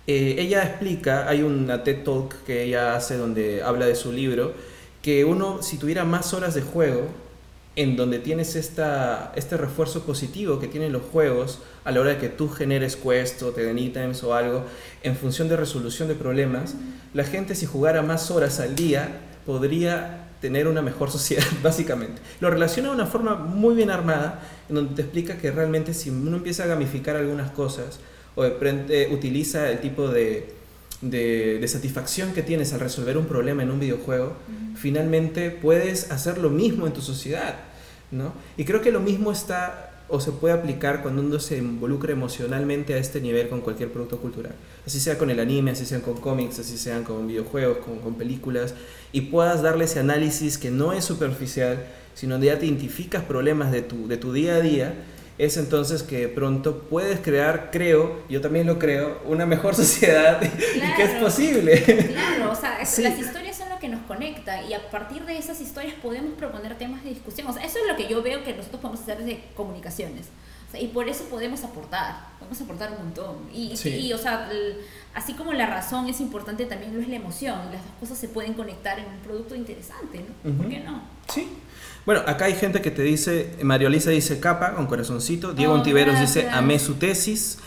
[0.09, 4.55] eh, ella explica, hay una TED Talk que ella hace donde habla de su libro,
[5.03, 7.09] que uno si tuviera más horas de juego,
[7.77, 12.17] en donde tienes esta, este refuerzo positivo que tienen los juegos a la hora de
[12.17, 14.65] que tú generes quests o te den ítems o algo
[15.03, 16.75] en función de resolución de problemas,
[17.13, 22.23] la gente si jugara más horas al día podría tener una mejor sociedad, básicamente.
[22.41, 24.41] Lo relaciona de una forma muy bien armada,
[24.71, 28.01] en donde te explica que realmente si uno empieza a gamificar algunas cosas,
[28.39, 30.55] o de frente utiliza el tipo de,
[31.03, 34.77] de, de, satisfacción que tienes al resolver un problema en un videojuego, uh -huh.
[34.77, 37.57] finalmente puedes hacer lo mismo en tu sociedad,
[38.13, 38.33] ¿no?
[38.57, 42.95] Y creo que lo mismo está o se puede aplicar cuando uno se involucra emocionalmente
[42.95, 44.55] a este nivel con cualquier producto cultural.
[44.87, 48.15] Así sea con el anime, así sean con cómics, así sean con videojuegos, con, con
[48.15, 48.73] películas,
[49.11, 51.85] y puedas darle ese análisis que no es superficial,
[52.15, 54.95] sino donde ya te identificas problemas de tu, de tu día a día
[55.39, 60.93] es entonces que pronto puedes crear, creo, yo también lo creo, una mejor sociedad claro,
[60.93, 61.83] y que es posible.
[61.83, 63.03] Claro, o sea, sí.
[63.03, 66.77] las historias son lo que nos conecta y a partir de esas historias podemos proponer
[66.77, 67.47] temas de discusión.
[67.47, 70.27] O sea, eso es lo que yo veo que nosotros podemos hacer desde comunicaciones.
[70.69, 73.37] O sea, y por eso podemos aportar, podemos aportar un montón.
[73.55, 73.91] Y, sí.
[73.91, 74.79] y, o sea, el,
[75.15, 77.59] así como la razón es importante, también lo es la emoción.
[77.73, 80.51] Las dos cosas se pueden conectar en un producto interesante, ¿no?
[80.51, 80.57] Uh -huh.
[80.59, 81.03] ¿Por qué no?
[81.33, 81.49] Sí.
[82.09, 85.77] Bueno, acá hay gente que te dice, Mario Lisa dice capa con corazoncito, Diego oh,
[85.77, 86.47] Ontiveros gracias.
[86.47, 87.59] dice amé su tesis,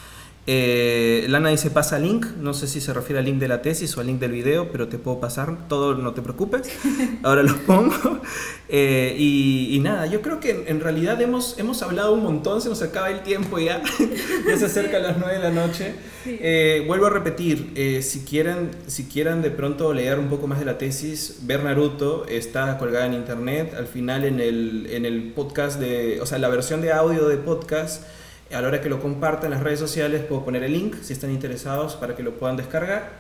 [0.48, 3.96] eh, Lana dice pasa link, no sé si se refiere al link de la tesis
[3.96, 6.68] o al link del video, pero te puedo pasar todo, no te preocupes,
[7.24, 8.20] ahora los pongo.
[8.68, 12.70] Eh, y, y, nada, yo creo que en, realidad hemos, hemos hablado un montón, se
[12.70, 13.84] nos acaba el tiempo ya,
[14.48, 15.94] ya se acerca a las 9 de la noche.
[16.24, 16.38] Sí.
[16.40, 20.58] Eh, vuelvo a repetir, eh, si, quieren, si quieren de pronto leer un poco más
[20.58, 25.34] de la tesis, ver Naruto está colgada en internet, al final en el, en el
[25.34, 28.04] podcast de, o sea, la versión de audio de podcast
[28.54, 31.14] a la hora que lo compartan en las redes sociales puedo poner el link si
[31.14, 33.12] están interesados para que lo puedan descargar,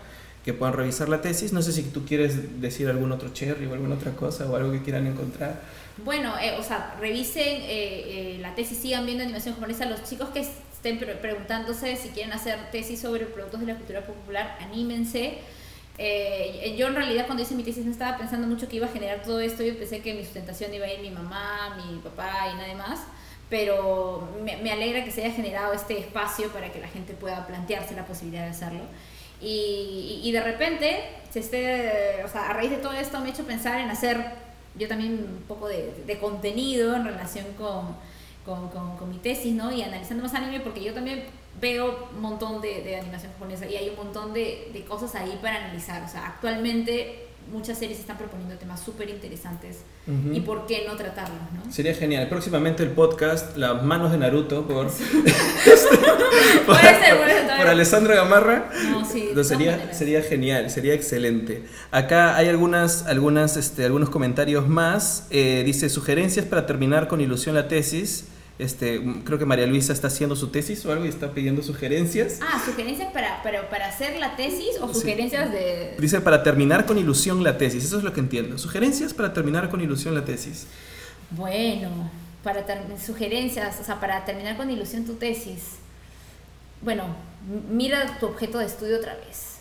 [0.43, 1.53] que puedan revisar la tesis.
[1.53, 4.71] No sé si tú quieres decir algún otro cherry o alguna otra cosa o algo
[4.71, 5.61] que quieran encontrar.
[6.03, 9.85] Bueno, eh, o sea, revisen eh, eh, la tesis, sigan viendo animación japonesa.
[9.85, 14.01] Los chicos que estén pre preguntándose si quieren hacer tesis sobre productos de la cultura
[14.01, 15.39] popular, anímense.
[15.97, 18.91] Eh, yo en realidad cuando hice mi tesis no estaba pensando mucho que iba a
[18.91, 19.63] generar todo esto.
[19.63, 23.01] Yo pensé que mi sustentación iba a ir mi mamá, mi papá y nadie más
[23.51, 27.45] pero me, me, alegra que se haya generado este espacio para que la gente pueda
[27.45, 28.79] plantearse la posibilidad de hacerlo.
[29.41, 33.31] Y, y, de repente, se esté, o sea, a raíz de todo esto me ha
[33.31, 34.23] hecho pensar en hacer
[34.79, 37.97] yo también un poco de, de contenido en relación con,
[38.45, 39.69] con, con, mi tesis, ¿no?
[39.69, 41.25] Y analizando más anime, porque yo también
[41.59, 45.37] veo un montón de, de animación japonesa y hay un montón de, de cosas ahí
[45.41, 46.01] para analizar.
[46.03, 49.77] O sea, actualmente muchas series están proponiendo temas súper interesantes
[50.33, 51.71] y por qué no tratarlos, ¿no?
[51.71, 52.27] Sería genial.
[52.27, 54.87] Próximamente el podcast Las manos de Naruto por,
[56.65, 58.69] por, por, Alessandro Gamarra.
[58.89, 61.63] No, sí, sería, sería genial, sería excelente.
[61.91, 65.27] Acá hay algunas, algunas, este, algunos comentarios más.
[65.29, 68.25] Eh, dice sugerencias para terminar con ilusión la tesis.
[68.61, 72.37] Este, creo que María Luisa está haciendo su tesis o algo y está pidiendo sugerencias.
[72.43, 75.95] Ah, sugerencias para, para, para hacer la tesis o sugerencias de...
[75.97, 78.59] Dice para terminar con ilusión la tesis, eso es lo que entiendo.
[78.59, 80.67] Sugerencias para terminar con ilusión la tesis.
[81.31, 82.11] Bueno,
[82.43, 82.63] para
[83.03, 85.77] sugerencias, o sea, para terminar con ilusión tu tesis.
[86.83, 87.05] Bueno,
[87.71, 89.55] mira tu objeto de estudio otra vez.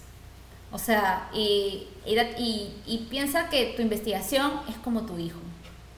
[0.73, 5.41] O sea, y, y, y piensa que tu investigación es como tu hijo.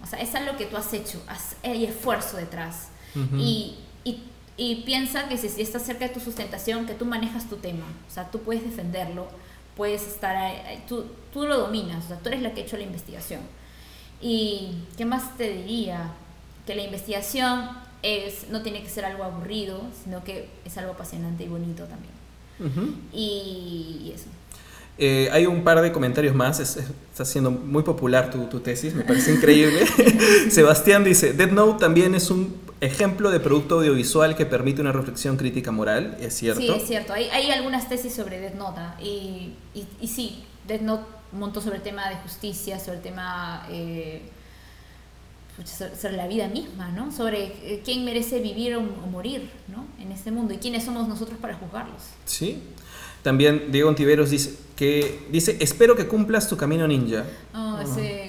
[0.04, 1.20] O sea, es algo que tú has hecho,
[1.64, 2.91] hay esfuerzo detrás
[3.36, 3.74] y,
[4.56, 7.86] y, piensa que si, si, estás cerca de tu sustentación, que tú manejas tu tema,
[8.08, 9.26] o sea, tú puedes defenderlo,
[9.76, 12.76] puedes estar ahí, tú, tú lo dominas, o sea, tú eres la que ha hecho
[12.76, 13.40] la investigación.
[14.20, 16.12] ¿Y qué más te diría?
[16.66, 17.70] Que la investigación
[18.02, 22.12] es, no tiene que ser algo aburrido, sino que es algo apasionante y bonito también.
[23.12, 24.26] y, eso.
[24.98, 29.04] Eh, hay un par de comentarios más, está siendo muy popular tu, tu tesis, me
[29.04, 29.86] parece increíble.
[30.50, 35.36] Sebastián dice, Dead Note también es un ejemplo de producto audiovisual que permite una reflexión
[35.36, 36.60] crítica moral, ¿es cierto?
[36.60, 37.12] Sí, es cierto.
[37.12, 38.96] Hay, hay algunas tesis sobre Death Note ¿ah?
[39.00, 43.66] y, y, y, sí, Death Note montó sobre el tema de justicia, sobre el tema...
[43.70, 44.22] Eh,
[45.64, 47.12] sobre la vida misma, ¿no?
[47.12, 49.84] Sobre eh, quién merece vivir o, morir, ¿no?
[50.02, 52.02] En este mundo y quiénes somos nosotros para juzgarlos.
[52.24, 52.62] Sí.
[53.22, 58.22] También Diego Ontiveros dice que dice, "Espero que cumplas tu camino ninja." Oh, sí,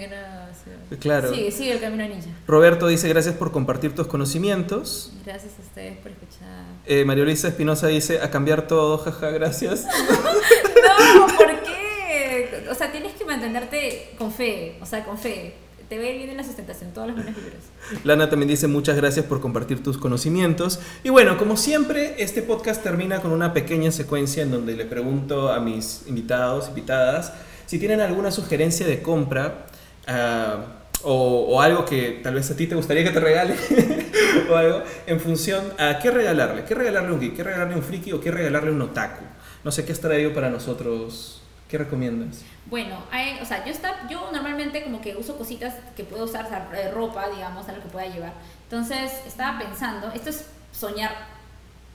[1.00, 1.34] Claro.
[1.34, 2.30] Sí, sigue el camino ninja.
[2.48, 5.12] Roberto dice gracias por compartir tus conocimientos.
[5.26, 6.66] Gracias a ustedes por escuchar.
[6.86, 9.86] Eh, María Luisa Espinosa dice a cambiar todo, jaja, gracias.
[9.88, 12.68] no, ¿por qué?
[12.70, 15.56] O sea, tienes que mantenerte con fe, o sea, con fe.
[15.90, 17.62] Te ve bien en la sustentación, todas las buenas libros.
[18.04, 20.80] Lana también dice muchas gracias por compartir tus conocimientos.
[21.04, 25.52] Y bueno, como siempre, este podcast termina con una pequeña secuencia en donde le pregunto
[25.52, 27.34] a mis invitados, invitadas,
[27.66, 29.66] si tienen alguna sugerencia de compra.
[30.08, 33.56] Uh, o, algo que tal vez a ti te gustaría que te regale
[34.50, 37.78] o algo en función a qué regalarle, qué regalarle a un geek, qué regalarle a
[37.78, 39.26] un friki o qué regalarle a un otaku.
[39.64, 41.43] No sé qué has traído para nosotros.
[41.74, 42.44] ¿Qué recomiendas?
[42.68, 43.00] Bueno,
[43.42, 46.48] o sea, yo, está, yo normalmente como que uso cositas que puedo usar,
[46.94, 48.34] ropa, digamos, algo que pueda llevar.
[48.66, 51.10] Entonces, estaba pensando, esto es soñar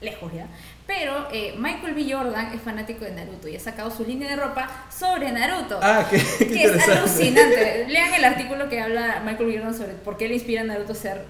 [0.01, 0.47] lejos ya.
[0.85, 2.13] Pero eh, Michael B.
[2.13, 5.79] Jordan es fanático de Naruto y ha sacado su línea de ropa sobre Naruto.
[5.81, 7.85] Ah, qué, que es alucinante.
[7.87, 9.59] Lean el artículo que habla Michael B.
[9.59, 11.23] Jordan sobre por qué le inspira a Naruto a ser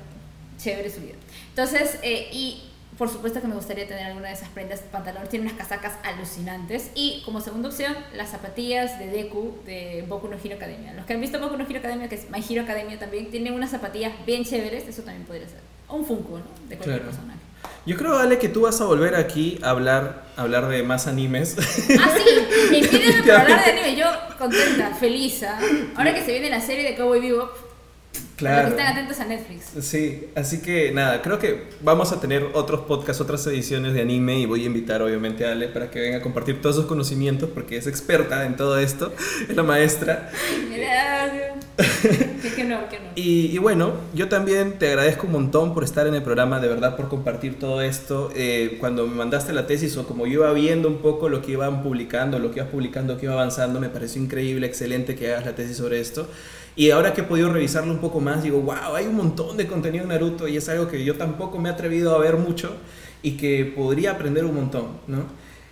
[0.57, 1.17] chévere su vida.
[1.49, 2.68] Entonces, eh, y
[2.99, 6.91] por supuesto que me gustaría tener alguna de esas prendas, pantalones, tiene unas casacas alucinantes.
[6.95, 10.93] Y como segunda opción, las zapatillas de Deku de Boku no Hero Academia.
[10.93, 13.53] Los que han visto Boku no Hero Academia, que es My Hero Academia también, tiene
[13.53, 15.61] unas zapatillas bien chéveres, eso también podría ser.
[15.87, 16.45] O un Funko, ¿no?
[16.67, 17.35] De cualquier persona.
[17.85, 21.55] Yo creo, Ale, que tú vas a volver aquí a hablar, hablar de más animes.
[21.57, 23.95] Ah, sí, invítame para hablar de anime.
[23.95, 25.41] Yo contenta, feliz.
[25.43, 25.57] ¿ah?
[25.95, 27.68] Ahora que se viene la serie de Cowboy Bebop,
[28.39, 28.69] Claro.
[28.69, 29.65] están atentos a Netflix.
[29.81, 34.39] Sí, así que nada, creo que vamos a tener otros podcasts, otras ediciones de anime
[34.39, 37.49] y voy a invitar obviamente a Ale para que venga a compartir todos sus conocimientos
[37.53, 39.13] porque es experta en todo esto,
[39.49, 40.31] es la maestra.
[42.55, 43.09] que no, que no.
[43.15, 46.67] Y, y, bueno, yo también te agradezco un montón por estar en el programa, de
[46.67, 48.31] verdad por compartir todo esto.
[48.35, 51.53] Eh, cuando me mandaste la tesis o como yo iba viendo un poco lo que
[51.53, 55.45] iban publicando, lo que ibas publicando, que iba avanzando, me pareció increíble, excelente que hagas
[55.45, 56.27] la tesis sobre esto.
[56.75, 59.67] Y ahora que he podido revisarlo un poco más, digo, wow, hay un montón de
[59.67, 62.75] contenido en Naruto y es algo que yo tampoco me he atrevido a ver mucho
[63.21, 65.25] y que podría aprender un montón, ¿no?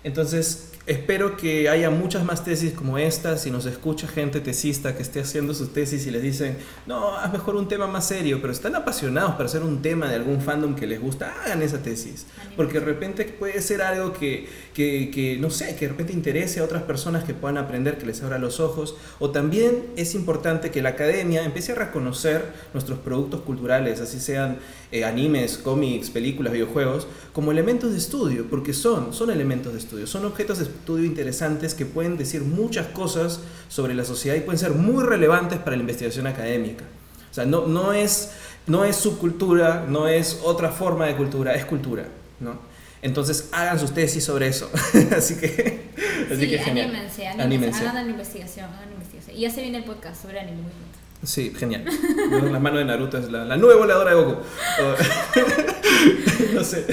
[0.04, 3.38] Entonces, Espero que haya muchas más tesis como esta.
[3.38, 7.30] Si nos escucha gente tesista que esté haciendo sus tesis y les dicen, no, haz
[7.34, 10.76] mejor un tema más serio, pero están apasionados para hacer un tema de algún fandom
[10.76, 12.26] que les gusta, hagan esa tesis.
[12.56, 16.63] Porque de repente puede ser algo que, que, no sé, que de repente interese a
[16.63, 18.95] otras personas que puedan aprender, que les abra los ojos.
[19.17, 24.59] O también es importante que la academia empiece a reconocer nuestros productos culturales, así sean
[24.91, 30.05] eh, animes, cómics, películas, videojuegos, como elementos de estudio, porque son, son elementos de estudio,
[30.05, 34.59] son objetos de estudio interesantes que pueden decir muchas cosas sobre la sociedad y pueden
[34.59, 36.86] ser muy relevantes para la investigación académica.
[37.32, 38.32] O sea, no, no, es,
[38.67, 42.05] no es subcultura, no es otra forma de cultura, es cultura,
[42.39, 42.76] ¿no?
[43.02, 44.72] Entonces hagan sus tesis sobre eso.
[45.16, 45.91] así que,
[46.32, 46.89] así que genial.
[46.89, 49.38] Anímense, anímense, Hagan la investigación, hagan investigación.
[49.38, 50.72] Y ya se viene el podcast sobre anime muy.
[51.24, 51.84] Sí, genial.
[52.52, 54.38] La mano de Naruto es la, la nube voladora de Goku.
[56.54, 56.84] no sé.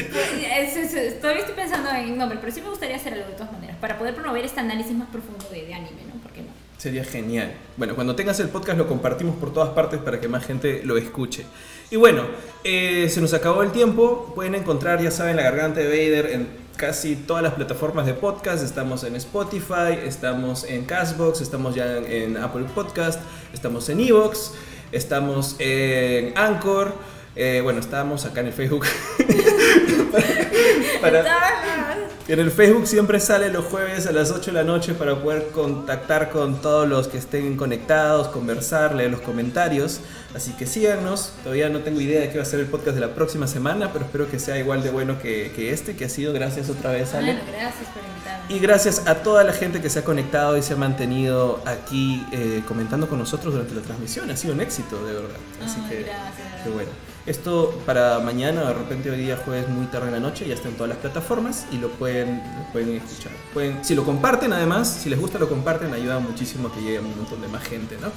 [1.20, 3.98] Todavía estoy pensando en nombre, pero sí me gustaría hacer algo de todas maneras, para
[3.98, 6.14] poder promover este análisis más profundo de, de anime, ¿no?
[6.22, 6.48] ¿Por qué no?
[6.78, 7.52] Sería genial.
[7.76, 10.96] Bueno, cuando tengas el podcast lo compartimos por todas partes para que más gente lo
[10.96, 11.46] escuche.
[11.90, 12.24] Y bueno,
[12.64, 14.32] eh, se nos acabó el tiempo.
[14.34, 18.62] Pueden encontrar, ya saben, la garganta de Vader en casi todas las plataformas de podcast.
[18.64, 23.20] Estamos en Spotify, estamos en Castbox, estamos ya en, Apple Podcast,
[23.52, 24.52] estamos en Evox,
[24.92, 26.92] estamos en Anchor.
[27.36, 28.84] Eh, bueno, estamos acá en el Facebook.
[32.28, 35.48] en el Facebook siempre sale los jueves a las 8 de la noche para poder
[35.48, 40.00] contactar con todos los que estén conectados, conversar, leer los comentarios.
[40.34, 41.32] Así que síganos.
[41.42, 43.92] Todavía no tengo idea de qué va a ser el podcast de la próxima semana,
[43.92, 46.32] pero espero que sea igual de bueno que, este, que ha sido.
[46.32, 47.38] Gracias otra vez, Ale.
[47.46, 48.54] gracias por invitarme.
[48.54, 52.26] Y gracias a toda la gente que se ha conectado y se ha mantenido aquí
[52.32, 54.30] eh, comentando con nosotros durante la transmisión.
[54.30, 55.36] Ha sido un éxito, de verdad.
[55.64, 56.62] Así que, gracias.
[56.64, 56.90] qué bueno.
[57.26, 60.68] Esto para mañana, de repente hoy día jueves muy tarde en la noche, ya está
[60.68, 63.32] en todas las plataformas y lo pueden, pueden escuchar.
[63.54, 66.98] Pueden, si lo comparten además, si les gusta lo comparten, ayuda muchísimo a que llegue
[66.98, 68.08] a un montón de más gente, ¿no?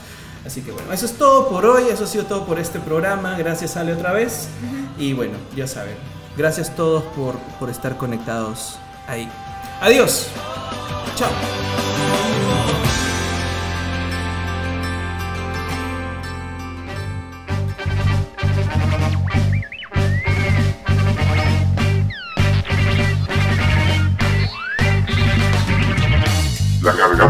[0.45, 3.38] Así que bueno, eso es todo por hoy, eso ha sido todo por este programa.
[3.38, 4.49] Gracias Ale otra vez.
[4.99, 5.95] Y bueno, ya saben,
[6.36, 8.78] gracias a todos por, por estar conectados
[9.08, 9.30] ahí.
[9.82, 10.28] Adiós.
[11.16, 11.87] Chao.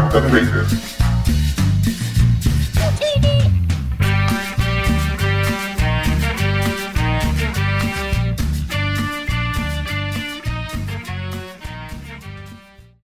[0.08, 0.97] La garganta de Vader.